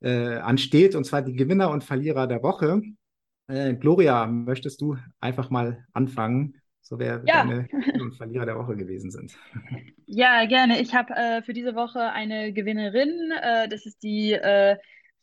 äh, 0.00 0.36
ansteht, 0.36 0.94
und 0.94 1.04
zwar 1.04 1.22
die 1.22 1.34
Gewinner 1.34 1.70
und 1.70 1.84
Verlierer 1.84 2.26
der 2.26 2.42
Woche. 2.42 2.82
Äh, 3.48 3.74
Gloria, 3.74 4.26
möchtest 4.26 4.80
du 4.80 4.96
einfach 5.20 5.50
mal 5.50 5.84
anfangen? 5.92 6.60
So 6.80 6.98
wer 6.98 7.22
ja. 7.26 7.44
deine 7.44 7.64
Gewinner 7.64 8.02
und 8.04 8.16
Verlierer 8.16 8.46
der 8.46 8.58
Woche 8.58 8.76
gewesen 8.76 9.10
sind. 9.10 9.36
Ja, 10.06 10.44
gerne. 10.44 10.80
Ich 10.80 10.94
habe 10.94 11.14
äh, 11.14 11.42
für 11.42 11.54
diese 11.54 11.74
Woche 11.74 12.12
eine 12.12 12.52
Gewinnerin. 12.52 13.32
Äh, 13.42 13.68
das 13.68 13.86
ist 13.86 14.02
die 14.02 14.38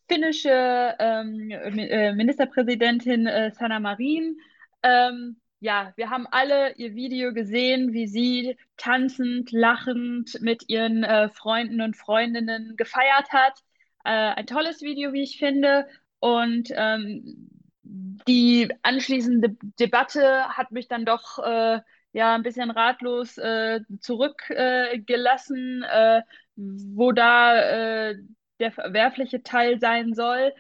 finnische 0.09 0.95
ähm, 0.99 2.17
Ministerpräsidentin 2.17 3.29
Sanna 3.53 3.79
Marin. 3.79 4.37
Ähm, 4.83 5.37
ja, 5.61 5.93
wir 5.95 6.09
haben 6.09 6.25
alle 6.31 6.73
ihr 6.77 6.95
Video 6.95 7.33
gesehen, 7.33 7.93
wie 7.93 8.07
sie 8.07 8.57
tanzend, 8.77 9.51
lachend 9.51 10.41
mit 10.41 10.67
ihren 10.69 11.03
äh, 11.03 11.29
Freunden 11.29 11.81
und 11.81 11.95
Freundinnen 11.95 12.75
gefeiert 12.77 13.31
hat. 13.31 13.59
Äh, 14.03 14.09
ein 14.09 14.47
tolles 14.47 14.81
Video, 14.81 15.13
wie 15.13 15.21
ich 15.21 15.37
finde. 15.37 15.87
Und 16.19 16.69
ähm, 16.75 17.47
die 17.83 18.73
anschließende 18.81 19.55
Debatte 19.79 20.49
hat 20.49 20.71
mich 20.71 20.87
dann 20.87 21.05
doch 21.05 21.37
äh, 21.37 21.79
ja 22.11 22.33
ein 22.33 22.41
bisschen 22.43 22.71
ratlos 22.71 23.37
äh, 23.37 23.81
zurückgelassen, 23.99 25.83
äh, 25.83 26.23
wo 26.55 27.11
da 27.11 28.09
äh, 28.09 28.15
der 28.59 28.71
verwerfliche 28.71 29.43
Teil 29.43 29.79
sein 29.79 30.15
soll. 30.15 30.53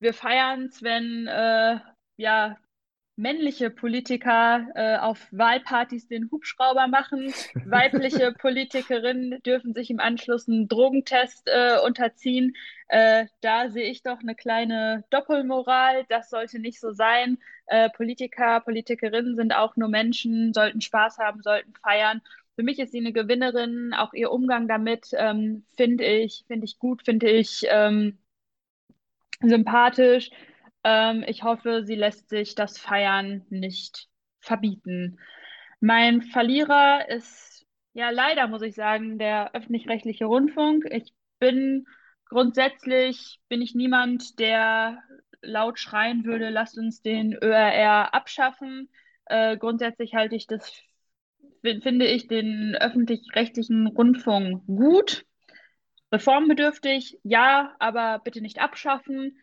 Wir 0.00 0.14
feiern 0.14 0.64
es, 0.64 0.82
wenn 0.82 1.26
ja 2.16 2.56
männliche 3.16 3.70
Politiker 3.70 4.66
äh, 4.74 4.96
auf 4.96 5.28
Wahlpartys 5.30 6.08
den 6.08 6.30
Hubschrauber 6.30 6.88
machen. 6.88 7.32
Weibliche 7.66 8.32
Politikerinnen 8.38 9.42
dürfen 9.42 9.74
sich 9.74 9.90
im 9.90 10.00
Anschluss 10.00 10.48
einen 10.48 10.68
Drogentest 10.68 11.46
äh, 11.46 11.78
unterziehen. 11.84 12.54
Äh, 12.88 13.26
da 13.40 13.68
sehe 13.68 13.90
ich 13.90 14.02
doch 14.02 14.20
eine 14.20 14.34
kleine 14.34 15.04
Doppelmoral. 15.10 16.04
Das 16.08 16.30
sollte 16.30 16.58
nicht 16.58 16.80
so 16.80 16.92
sein. 16.92 17.38
Äh, 17.66 17.90
Politiker, 17.90 18.60
Politikerinnen 18.60 19.36
sind 19.36 19.52
auch 19.54 19.76
nur 19.76 19.88
Menschen, 19.88 20.52
sollten 20.54 20.80
Spaß 20.80 21.18
haben, 21.18 21.42
sollten 21.42 21.74
feiern. 21.82 22.22
Für 22.56 22.62
mich 22.62 22.78
ist 22.78 22.92
sie 22.92 22.98
eine 22.98 23.12
Gewinnerin. 23.12 23.94
Auch 23.94 24.14
ihr 24.14 24.30
Umgang 24.30 24.68
damit 24.68 25.08
ähm, 25.12 25.64
finde 25.76 26.04
ich, 26.04 26.44
finde 26.46 26.64
ich 26.64 26.78
gut, 26.78 27.02
finde 27.04 27.30
ich 27.30 27.66
ähm, 27.68 28.18
sympathisch. 29.40 30.30
Ähm, 30.84 31.24
ich 31.26 31.42
hoffe, 31.42 31.84
sie 31.84 31.94
lässt 31.94 32.28
sich 32.28 32.54
das 32.54 32.78
Feiern 32.78 33.44
nicht 33.50 34.08
verbieten. 34.40 35.18
Mein 35.80 36.22
Verlierer 36.22 37.08
ist, 37.08 37.66
ja, 37.92 38.10
leider 38.10 38.48
muss 38.48 38.62
ich 38.62 38.74
sagen, 38.74 39.18
der 39.18 39.54
öffentlich-rechtliche 39.54 40.24
Rundfunk. 40.24 40.84
Ich 40.90 41.12
bin 41.38 41.86
grundsätzlich, 42.28 43.40
bin 43.48 43.60
ich 43.60 43.74
niemand, 43.74 44.38
der 44.38 45.02
laut 45.42 45.78
schreien 45.78 46.24
würde, 46.24 46.50
lasst 46.50 46.78
uns 46.78 47.02
den 47.02 47.34
ÖRR 47.34 48.14
abschaffen. 48.14 48.88
Äh, 49.26 49.56
grundsätzlich 49.56 50.14
halte 50.14 50.36
ich 50.36 50.46
das, 50.46 50.72
finde 51.62 52.06
ich 52.06 52.28
den 52.28 52.76
öffentlich-rechtlichen 52.80 53.88
Rundfunk 53.88 54.66
gut. 54.66 55.24
Reformbedürftig, 56.10 57.18
ja, 57.22 57.74
aber 57.78 58.20
bitte 58.22 58.40
nicht 58.40 58.60
abschaffen 58.60 59.36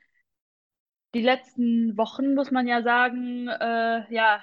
die 1.13 1.21
letzten 1.21 1.97
Wochen, 1.97 2.35
muss 2.35 2.51
man 2.51 2.67
ja 2.67 2.81
sagen, 2.83 3.47
äh, 3.47 4.13
ja, 4.13 4.41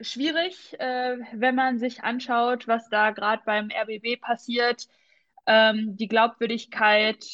schwierig, 0.00 0.78
äh, 0.78 1.18
wenn 1.32 1.54
man 1.54 1.78
sich 1.78 2.02
anschaut, 2.02 2.68
was 2.68 2.88
da 2.88 3.10
gerade 3.10 3.42
beim 3.44 3.70
RBB 3.70 4.20
passiert. 4.20 4.86
Ähm, 5.46 5.96
die 5.96 6.08
Glaubwürdigkeit 6.08 7.24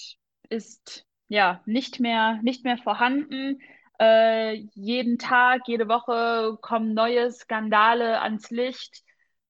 ist 0.48 1.06
ja 1.28 1.60
nicht 1.66 2.00
mehr, 2.00 2.40
nicht 2.42 2.64
mehr 2.64 2.78
vorhanden. 2.78 3.60
Äh, 4.00 4.54
jeden 4.74 5.18
Tag, 5.18 5.62
jede 5.66 5.88
Woche 5.88 6.58
kommen 6.60 6.94
neue 6.94 7.30
Skandale 7.32 8.20
ans 8.20 8.50
Licht. 8.50 9.02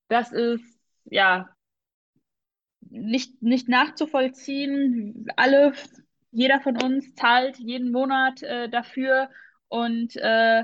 Das 0.09 0.31
ist 0.31 0.63
ja 1.05 1.49
nicht, 2.81 3.41
nicht 3.41 3.67
nachzuvollziehen. 3.69 5.27
Alle 5.35 5.73
jeder 6.37 6.59
von 6.61 6.79
uns 6.79 7.15
zahlt 7.15 7.57
jeden 7.57 7.91
Monat 7.91 8.43
äh, 8.43 8.69
dafür 8.69 9.29
und 9.69 10.15
äh, 10.17 10.63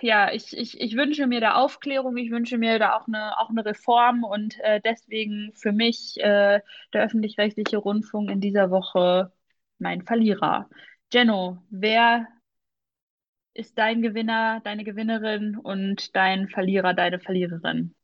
ja, 0.00 0.32
ich, 0.32 0.56
ich, 0.56 0.80
ich 0.80 0.96
wünsche 0.96 1.28
mir 1.28 1.40
da 1.40 1.54
Aufklärung, 1.54 2.16
ich 2.16 2.32
wünsche 2.32 2.58
mir 2.58 2.80
da 2.80 2.96
auch 2.96 3.06
eine, 3.06 3.38
auch 3.38 3.48
eine 3.48 3.64
Reform 3.64 4.24
und 4.24 4.58
äh, 4.58 4.80
deswegen 4.84 5.52
für 5.54 5.70
mich 5.70 6.16
äh, 6.18 6.60
der 6.92 7.04
öffentlich-rechtliche 7.04 7.76
Rundfunk 7.78 8.28
in 8.28 8.40
dieser 8.40 8.72
Woche 8.72 9.32
mein 9.78 10.02
Verlierer. 10.02 10.68
Jenno, 11.12 11.62
wer 11.70 12.26
ist 13.54 13.78
dein 13.78 14.02
Gewinner, 14.02 14.60
deine 14.64 14.82
Gewinnerin 14.82 15.56
und 15.56 16.16
dein 16.16 16.48
Verlierer, 16.48 16.92
deine 16.92 17.20
Verliererin? 17.20 17.94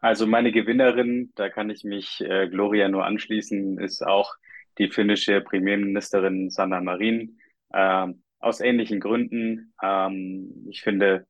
Also 0.00 0.26
meine 0.26 0.50
Gewinnerin, 0.50 1.30
da 1.34 1.50
kann 1.50 1.68
ich 1.68 1.84
mich 1.84 2.22
äh, 2.22 2.48
Gloria 2.48 2.88
nur 2.88 3.04
anschließen, 3.04 3.78
ist 3.78 4.00
auch 4.00 4.34
die 4.78 4.88
finnische 4.90 5.40
Premierministerin 5.40 6.50
Sanna 6.50 6.80
Marin. 6.80 7.38
Äh, 7.70 8.08
aus 8.40 8.60
ähnlichen 8.60 9.00
Gründen. 9.00 9.74
Ähm, 9.82 10.66
ich 10.70 10.82
finde, 10.82 11.26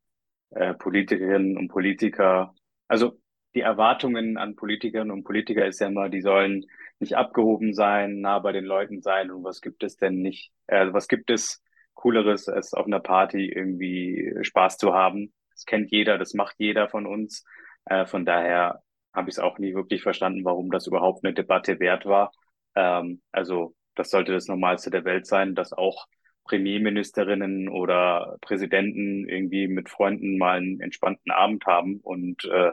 äh, 0.50 0.74
Politikerinnen 0.74 1.56
und 1.56 1.68
Politiker, 1.68 2.54
also 2.87 3.18
die 3.54 3.61
Erwartungen 3.61 4.37
an 4.37 4.56
Politikerinnen 4.56 5.11
und 5.11 5.24
Politiker 5.24 5.66
ist 5.66 5.80
ja 5.80 5.88
immer, 5.88 6.08
die 6.08 6.20
sollen 6.20 6.66
nicht 7.00 7.16
abgehoben 7.16 7.74
sein, 7.74 8.20
nah 8.20 8.38
bei 8.38 8.52
den 8.52 8.64
Leuten 8.64 9.02
sein. 9.02 9.30
Und 9.30 9.44
was 9.44 9.61
gibt 9.61 9.82
es 9.82 9.96
denn 9.96 10.20
nicht? 10.20 10.52
Äh, 10.66 10.92
was 10.92 11.08
gibt 11.08 11.30
es 11.30 11.62
Cooleres, 11.94 12.48
als 12.48 12.74
auf 12.74 12.87
einer 12.87 13.00
Party 13.00 13.48
irgendwie 13.48 14.32
Spaß 14.42 14.76
zu 14.78 14.94
haben? 14.94 15.32
Das 15.50 15.64
kennt 15.64 15.90
jeder, 15.90 16.18
das 16.18 16.34
macht 16.34 16.56
jeder 16.58 16.88
von 16.88 17.06
uns. 17.06 17.44
Äh, 17.87 18.06
von 18.06 18.24
daher 18.24 18.82
habe 19.12 19.30
ich 19.30 19.37
es 19.37 19.38
auch 19.38 19.58
nie 19.58 19.74
wirklich 19.74 20.02
verstanden, 20.02 20.44
warum 20.44 20.70
das 20.70 20.87
überhaupt 20.87 21.24
eine 21.24 21.34
Debatte 21.34 21.80
wert 21.80 22.06
war. 22.06 22.32
Ähm, 22.78 23.20
also 23.32 23.74
das 23.96 24.10
sollte 24.10 24.32
das 24.32 24.46
Normalste 24.46 24.90
der 24.90 25.04
Welt 25.04 25.26
sein, 25.26 25.54
dass 25.56 25.72
auch 25.72 26.06
Premierministerinnen 26.44 27.68
oder 27.68 28.38
Präsidenten 28.40 29.28
irgendwie 29.28 29.66
mit 29.66 29.88
Freunden 29.90 30.38
mal 30.38 30.58
einen 30.58 30.80
entspannten 30.80 31.32
Abend 31.32 31.66
haben 31.66 31.98
und 32.00 32.44
äh, 32.44 32.70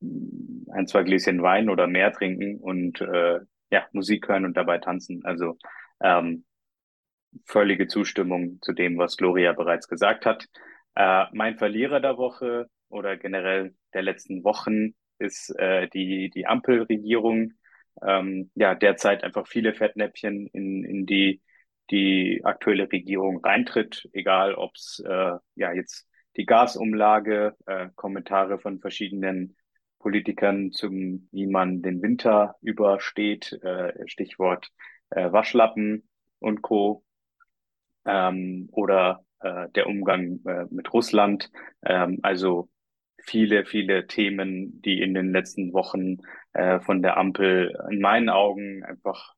ein, 0.00 0.86
zwei 0.86 1.02
Gläschen 1.02 1.42
Wein 1.42 1.68
oder 1.68 1.86
mehr 1.86 2.12
trinken 2.12 2.58
und 2.58 3.00
äh, 3.02 3.40
ja, 3.70 3.86
Musik 3.92 4.28
hören 4.28 4.46
und 4.46 4.56
dabei 4.56 4.78
tanzen. 4.78 5.24
Also 5.24 5.58
ähm, 6.02 6.44
völlige 7.44 7.86
Zustimmung 7.86 8.58
zu 8.62 8.72
dem, 8.72 8.96
was 8.98 9.16
Gloria 9.16 9.52
bereits 9.52 9.88
gesagt 9.88 10.26
hat. 10.26 10.46
Äh, 10.94 11.26
mein 11.32 11.56
Verlierer 11.58 12.00
der 12.00 12.16
Woche 12.16 12.68
oder 12.88 13.16
generell 13.16 13.74
der 13.92 14.02
letzten 14.02 14.42
Wochen 14.42 14.94
ist 15.18 15.50
äh, 15.58 15.88
die, 15.88 16.30
die 16.30 16.46
Ampelregierung 16.46 17.52
ähm, 18.02 18.50
ja 18.54 18.74
derzeit 18.74 19.24
einfach 19.24 19.46
viele 19.46 19.74
Fettnäpfchen 19.74 20.46
in, 20.48 20.84
in 20.84 21.06
die 21.06 21.42
die 21.90 22.40
aktuelle 22.44 22.90
Regierung 22.90 23.44
reintritt, 23.44 24.08
egal 24.12 24.54
ob 24.54 24.74
es 24.74 25.02
äh, 25.06 25.32
ja 25.54 25.72
jetzt 25.72 26.08
die 26.36 26.46
Gasumlage, 26.46 27.54
äh, 27.66 27.88
Kommentare 27.94 28.58
von 28.58 28.80
verschiedenen 28.80 29.56
Politikern 29.98 30.72
zum, 30.72 31.28
wie 31.32 31.46
man 31.46 31.82
den 31.82 32.02
Winter 32.02 32.56
übersteht, 32.60 33.52
äh, 33.62 33.92
Stichwort 34.06 34.68
äh, 35.10 35.32
Waschlappen 35.32 36.08
und 36.40 36.62
Co. 36.62 37.04
Ähm, 38.04 38.68
oder 38.72 39.24
äh, 39.40 39.68
der 39.70 39.86
Umgang 39.86 40.40
äh, 40.46 40.66
mit 40.70 40.92
Russland. 40.92 41.50
Ähm, 41.82 42.18
also 42.22 42.68
viele, 43.26 43.64
viele 43.64 44.06
Themen, 44.06 44.80
die 44.82 45.00
in 45.00 45.14
den 45.14 45.32
letzten 45.32 45.72
Wochen 45.72 46.18
äh, 46.52 46.80
von 46.80 47.02
der 47.02 47.16
Ampel 47.16 47.76
in 47.90 48.00
meinen 48.00 48.28
Augen 48.28 48.84
einfach 48.84 49.34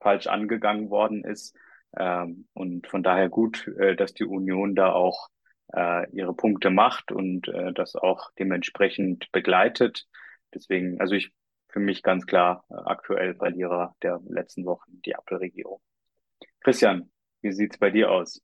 falsch 0.00 0.26
angegangen 0.26 0.90
worden 0.90 1.24
ist. 1.24 1.56
Ähm, 1.96 2.48
und 2.54 2.86
von 2.86 3.02
daher 3.02 3.28
gut, 3.28 3.66
äh, 3.78 3.96
dass 3.96 4.14
die 4.14 4.24
Union 4.24 4.74
da 4.74 4.92
auch 4.92 5.28
äh, 5.72 6.10
ihre 6.10 6.34
Punkte 6.34 6.70
macht 6.70 7.12
und 7.12 7.48
äh, 7.48 7.72
das 7.72 7.96
auch 7.96 8.30
dementsprechend 8.38 9.30
begleitet. 9.32 10.06
Deswegen, 10.54 11.00
also 11.00 11.14
ich 11.14 11.32
für 11.68 11.80
mich 11.80 12.02
ganz 12.02 12.26
klar 12.26 12.64
äh, 12.70 12.74
aktuell 12.74 13.34
Verlierer 13.34 13.94
der 14.02 14.20
letzten 14.28 14.64
Wochen 14.64 15.00
die 15.04 15.14
Ampelregierung. 15.14 15.80
Christian, 16.60 17.10
wie 17.42 17.52
sieht's 17.52 17.78
bei 17.78 17.90
dir 17.90 18.10
aus? 18.10 18.42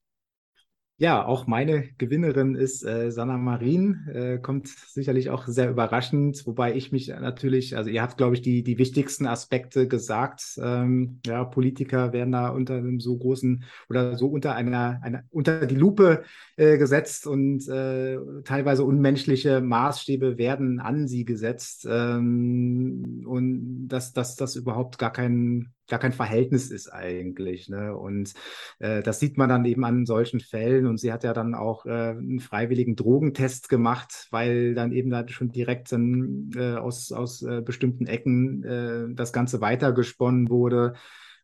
Ja, 0.99 1.27
auch 1.27 1.47
meine 1.47 1.89
Gewinnerin 1.99 2.55
ist 2.55 2.83
äh, 2.83 3.11
Sanna 3.11 3.37
Marin, 3.37 4.09
äh, 4.15 4.39
kommt 4.39 4.69
sicherlich 4.69 5.29
auch 5.29 5.47
sehr 5.47 5.69
überraschend, 5.69 6.47
wobei 6.47 6.75
ich 6.75 6.91
mich 6.91 7.09
natürlich, 7.09 7.77
also 7.77 7.91
ihr 7.91 8.01
habt, 8.01 8.17
glaube 8.17 8.35
ich, 8.35 8.41
die, 8.41 8.63
die 8.63 8.79
wichtigsten 8.79 9.27
Aspekte 9.27 9.89
gesagt. 9.89 10.59
Ähm, 10.59 11.21
ja, 11.27 11.45
Politiker 11.45 12.15
werden 12.15 12.33
da 12.33 12.49
unter 12.49 12.77
einem 12.77 12.99
so 13.01 13.15
großen 13.19 13.65
oder 13.91 14.17
so 14.17 14.29
unter 14.29 14.55
einer, 14.55 14.99
einer 15.03 15.23
unter 15.29 15.67
die 15.67 15.75
Lupe 15.75 16.25
äh, 16.57 16.79
gesetzt 16.79 17.27
und 17.27 17.69
äh, 17.69 18.17
teilweise 18.45 18.83
unmenschliche 18.83 19.61
Maßstäbe 19.61 20.39
werden 20.39 20.81
an 20.81 21.09
sie 21.09 21.27
gesetzt 21.27 21.87
ähm, 21.91 23.23
und 23.27 23.89
dass, 23.89 24.15
dass 24.15 24.35
das 24.35 24.57
überhaupt 24.57 24.97
gar 24.97 25.13
kein 25.13 25.75
gar 25.89 25.99
kein 25.99 26.13
Verhältnis 26.13 26.71
ist 26.71 26.89
eigentlich. 26.89 27.69
Ne? 27.69 27.97
Und 27.97 28.33
äh, 28.79 29.03
das 29.03 29.21
sieht 29.21 29.37
man 29.37 29.49
dann 29.49 29.65
eben 29.65 29.85
an 29.85 30.07
solchen 30.07 30.41
Fällen. 30.41 30.87
Und 30.87 30.99
sie 30.99 31.13
hat 31.13 31.25
ja 31.25 31.33
dann 31.33 31.55
auch 31.55 31.87
äh, 31.87 31.91
einen 31.91 32.41
freiwilligen 32.41 32.97
Drogentest 32.97 33.69
gemacht, 33.69 34.27
weil 34.31 34.75
dann 34.75 34.93
eben 34.93 35.11
da 35.11 35.27
schon 35.29 35.51
direkt 35.51 35.93
dann, 35.93 36.51
äh, 36.57 36.75
aus, 36.75 37.13
aus 37.13 37.43
äh, 37.43 37.63
bestimmten 37.63 38.07
Ecken 38.07 38.65
äh, 38.65 39.15
das 39.15 39.33
Ganze 39.33 39.61
weitergesponnen 39.61 40.49
wurde. 40.49 40.95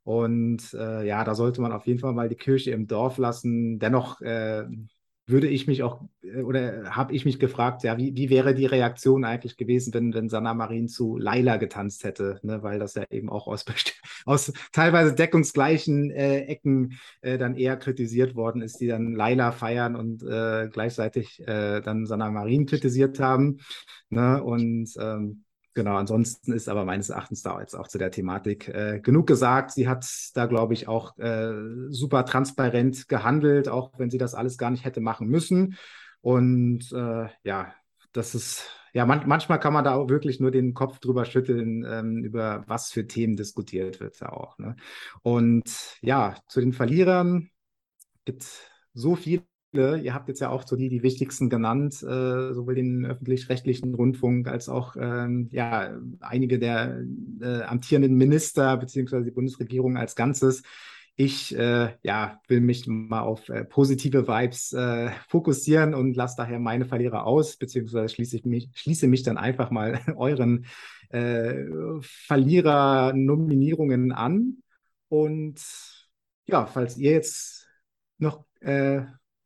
Und 0.04 0.74
äh, 0.74 1.06
ja, 1.06 1.22
da 1.24 1.34
sollte 1.34 1.60
man 1.60 1.72
auf 1.72 1.86
jeden 1.86 2.00
Fall 2.00 2.12
mal 2.12 2.28
die 2.28 2.36
Kirche 2.36 2.72
im 2.72 2.86
Dorf 2.86 3.18
lassen. 3.18 3.78
Dennoch 3.78 4.20
äh, 4.20 4.64
würde 5.32 5.48
ich 5.48 5.66
mich 5.66 5.82
auch 5.82 6.00
äh, 6.22 6.42
oder 6.42 6.94
habe 6.94 7.12
ich 7.14 7.24
mich 7.24 7.40
gefragt, 7.40 7.82
ja, 7.82 7.98
wie, 7.98 8.14
wie 8.14 8.30
wäre 8.30 8.54
die 8.54 8.66
Reaktion 8.66 9.24
eigentlich 9.24 9.56
gewesen, 9.56 9.92
wenn, 9.94 10.14
wenn 10.14 10.28
Sanna 10.28 10.54
Marin 10.54 10.88
zu 10.88 11.16
Laila 11.16 11.56
getanzt 11.56 12.04
hätte, 12.04 12.38
ne? 12.42 12.62
weil 12.62 12.78
das 12.78 12.94
ja 12.94 13.04
eben 13.10 13.28
auch 13.28 13.46
aus, 13.48 13.64
aus 14.26 14.52
teilweise 14.72 15.14
deckungsgleichen 15.14 16.10
äh, 16.10 16.42
Ecken 16.42 16.98
äh, 17.22 17.38
dann 17.38 17.56
eher 17.56 17.76
kritisiert 17.76 18.36
worden 18.36 18.62
ist, 18.62 18.80
die 18.80 18.86
dann 18.86 19.14
Laila 19.14 19.50
feiern 19.52 19.96
und 19.96 20.22
äh, 20.22 20.68
gleichzeitig 20.70 21.40
äh, 21.46 21.80
dann 21.80 22.06
Sanna 22.06 22.30
Marin 22.30 22.66
kritisiert 22.66 23.18
haben. 23.18 23.58
Ne? 24.10 24.42
Und 24.42 24.90
ähm, 25.00 25.44
Genau, 25.74 25.96
ansonsten 25.96 26.52
ist 26.52 26.68
aber 26.68 26.84
meines 26.84 27.08
Erachtens 27.08 27.42
da 27.42 27.58
jetzt 27.60 27.74
auch 27.74 27.88
zu 27.88 27.96
der 27.96 28.10
Thematik 28.10 28.68
äh, 28.68 29.00
genug 29.00 29.26
gesagt. 29.26 29.70
Sie 29.70 29.88
hat 29.88 30.06
da, 30.34 30.44
glaube 30.44 30.74
ich, 30.74 30.86
auch 30.86 31.16
äh, 31.18 31.52
super 31.88 32.26
transparent 32.26 33.08
gehandelt, 33.08 33.68
auch 33.68 33.92
wenn 33.96 34.10
sie 34.10 34.18
das 34.18 34.34
alles 34.34 34.58
gar 34.58 34.70
nicht 34.70 34.84
hätte 34.84 35.00
machen 35.00 35.28
müssen. 35.28 35.78
Und 36.20 36.92
äh, 36.92 37.28
ja, 37.42 37.74
das 38.12 38.34
ist, 38.34 38.66
ja, 38.92 39.06
man, 39.06 39.26
manchmal 39.26 39.60
kann 39.60 39.72
man 39.72 39.84
da 39.84 39.94
auch 39.94 40.10
wirklich 40.10 40.40
nur 40.40 40.50
den 40.50 40.74
Kopf 40.74 40.98
drüber 40.98 41.24
schütteln, 41.24 41.86
ähm, 41.88 42.22
über 42.22 42.64
was 42.66 42.92
für 42.92 43.06
Themen 43.06 43.36
diskutiert 43.36 43.98
wird 43.98 44.20
da 44.20 44.28
auch. 44.28 44.58
Ne? 44.58 44.76
Und 45.22 45.64
ja, 46.02 46.36
zu 46.48 46.60
den 46.60 46.74
Verlierern 46.74 47.48
gibt 48.26 48.44
so 48.92 49.16
viele. 49.16 49.42
Ihr 49.74 50.12
habt 50.12 50.28
jetzt 50.28 50.40
ja 50.40 50.50
auch 50.50 50.66
so 50.66 50.76
die, 50.76 50.90
die 50.90 51.02
wichtigsten 51.02 51.48
genannt, 51.48 51.94
äh, 52.02 52.52
sowohl 52.52 52.74
den 52.74 53.06
öffentlich-rechtlichen 53.06 53.94
Rundfunk 53.94 54.46
als 54.46 54.68
auch 54.68 54.96
ähm, 54.98 55.48
ja, 55.50 55.98
einige 56.20 56.58
der 56.58 57.02
äh, 57.40 57.62
amtierenden 57.62 58.14
Minister 58.14 58.76
beziehungsweise 58.76 59.24
die 59.24 59.30
Bundesregierung 59.30 59.96
als 59.96 60.14
Ganzes. 60.14 60.62
Ich 61.16 61.56
äh, 61.56 61.96
ja, 62.02 62.40
will 62.48 62.60
mich 62.60 62.86
mal 62.86 63.20
auf 63.20 63.48
äh, 63.48 63.64
positive 63.64 64.28
Vibes 64.28 64.72
äh, 64.72 65.10
fokussieren 65.28 65.94
und 65.94 66.16
lasse 66.16 66.36
daher 66.36 66.58
meine 66.58 66.84
Verlierer 66.84 67.26
aus, 67.26 67.56
beziehungsweise 67.56 68.14
schließe, 68.14 68.36
ich 68.36 68.44
mich, 68.44 68.68
schließe 68.74 69.08
mich 69.08 69.22
dann 69.22 69.38
einfach 69.38 69.70
mal 69.70 70.00
euren 70.16 70.66
äh, 71.10 71.64
Verlierer-Nominierungen 72.00 74.12
an. 74.12 74.58
Und 75.08 75.60
ja, 76.46 76.66
falls 76.66 76.96
ihr 76.96 77.12
jetzt 77.12 77.68
noch 78.18 78.44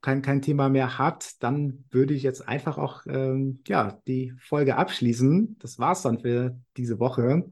kein, 0.07 0.23
kein 0.23 0.41
Thema 0.41 0.69
mehr 0.69 0.99
habt, 0.99 1.43
dann 1.43 1.85
würde 1.91 2.15
ich 2.15 2.23
jetzt 2.23 2.47
einfach 2.47 2.79
auch 2.79 3.03
ähm, 3.09 3.59
ja, 3.67 4.01
die 4.07 4.33
Folge 4.39 4.77
abschließen. 4.77 5.57
Das 5.59 5.81
war 5.81 5.93
es 5.93 6.03
dann 6.03 6.21
für 6.21 6.57
diese 6.77 7.01
Woche. 7.01 7.51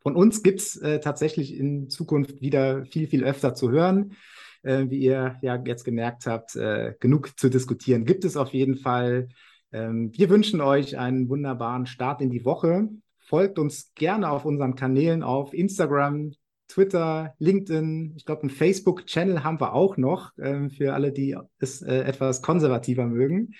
Von 0.00 0.16
uns 0.16 0.42
gibt 0.42 0.58
es 0.58 0.76
äh, 0.76 0.98
tatsächlich 0.98 1.56
in 1.56 1.88
Zukunft 1.88 2.40
wieder 2.40 2.84
viel, 2.86 3.06
viel 3.06 3.22
öfter 3.22 3.54
zu 3.54 3.70
hören. 3.70 4.16
Äh, 4.64 4.90
wie 4.90 4.98
ihr 4.98 5.36
ja 5.40 5.62
jetzt 5.64 5.84
gemerkt 5.84 6.26
habt, 6.26 6.56
äh, 6.56 6.94
genug 6.98 7.38
zu 7.38 7.48
diskutieren 7.48 8.04
gibt 8.04 8.24
es 8.24 8.36
auf 8.36 8.52
jeden 8.52 8.76
Fall. 8.76 9.28
Ähm, 9.70 10.10
wir 10.16 10.30
wünschen 10.30 10.60
euch 10.60 10.98
einen 10.98 11.28
wunderbaren 11.28 11.86
Start 11.86 12.20
in 12.20 12.30
die 12.30 12.44
Woche. 12.44 12.88
Folgt 13.20 13.60
uns 13.60 13.92
gerne 13.94 14.30
auf 14.30 14.44
unseren 14.44 14.74
Kanälen 14.74 15.22
auf 15.22 15.54
Instagram, 15.54 16.32
Twitter, 16.68 17.34
LinkedIn. 17.38 18.14
Ich 18.16 18.24
glaube, 18.24 18.42
einen 18.42 18.50
Facebook-Channel 18.50 19.44
haben 19.44 19.60
wir 19.60 19.74
auch 19.74 19.96
noch 19.96 20.36
äh, 20.38 20.68
für 20.70 20.94
alle, 20.94 21.12
die 21.12 21.36
es 21.58 21.82
äh, 21.82 22.00
etwas 22.00 22.42
konservativer 22.42 23.06
mögen. 23.06 23.54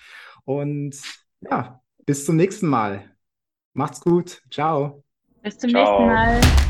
Und 0.45 0.97
ja, 1.41 1.81
bis 2.07 2.25
zum 2.25 2.37
nächsten 2.37 2.67
Mal. 2.67 3.05
Macht's 3.73 4.01
gut. 4.01 4.43
Ciao. 4.51 5.05
Bis 5.43 5.59
zum 5.59 5.71
Ciao. 5.71 6.07
nächsten 6.07 6.07
Mal. 6.07 6.64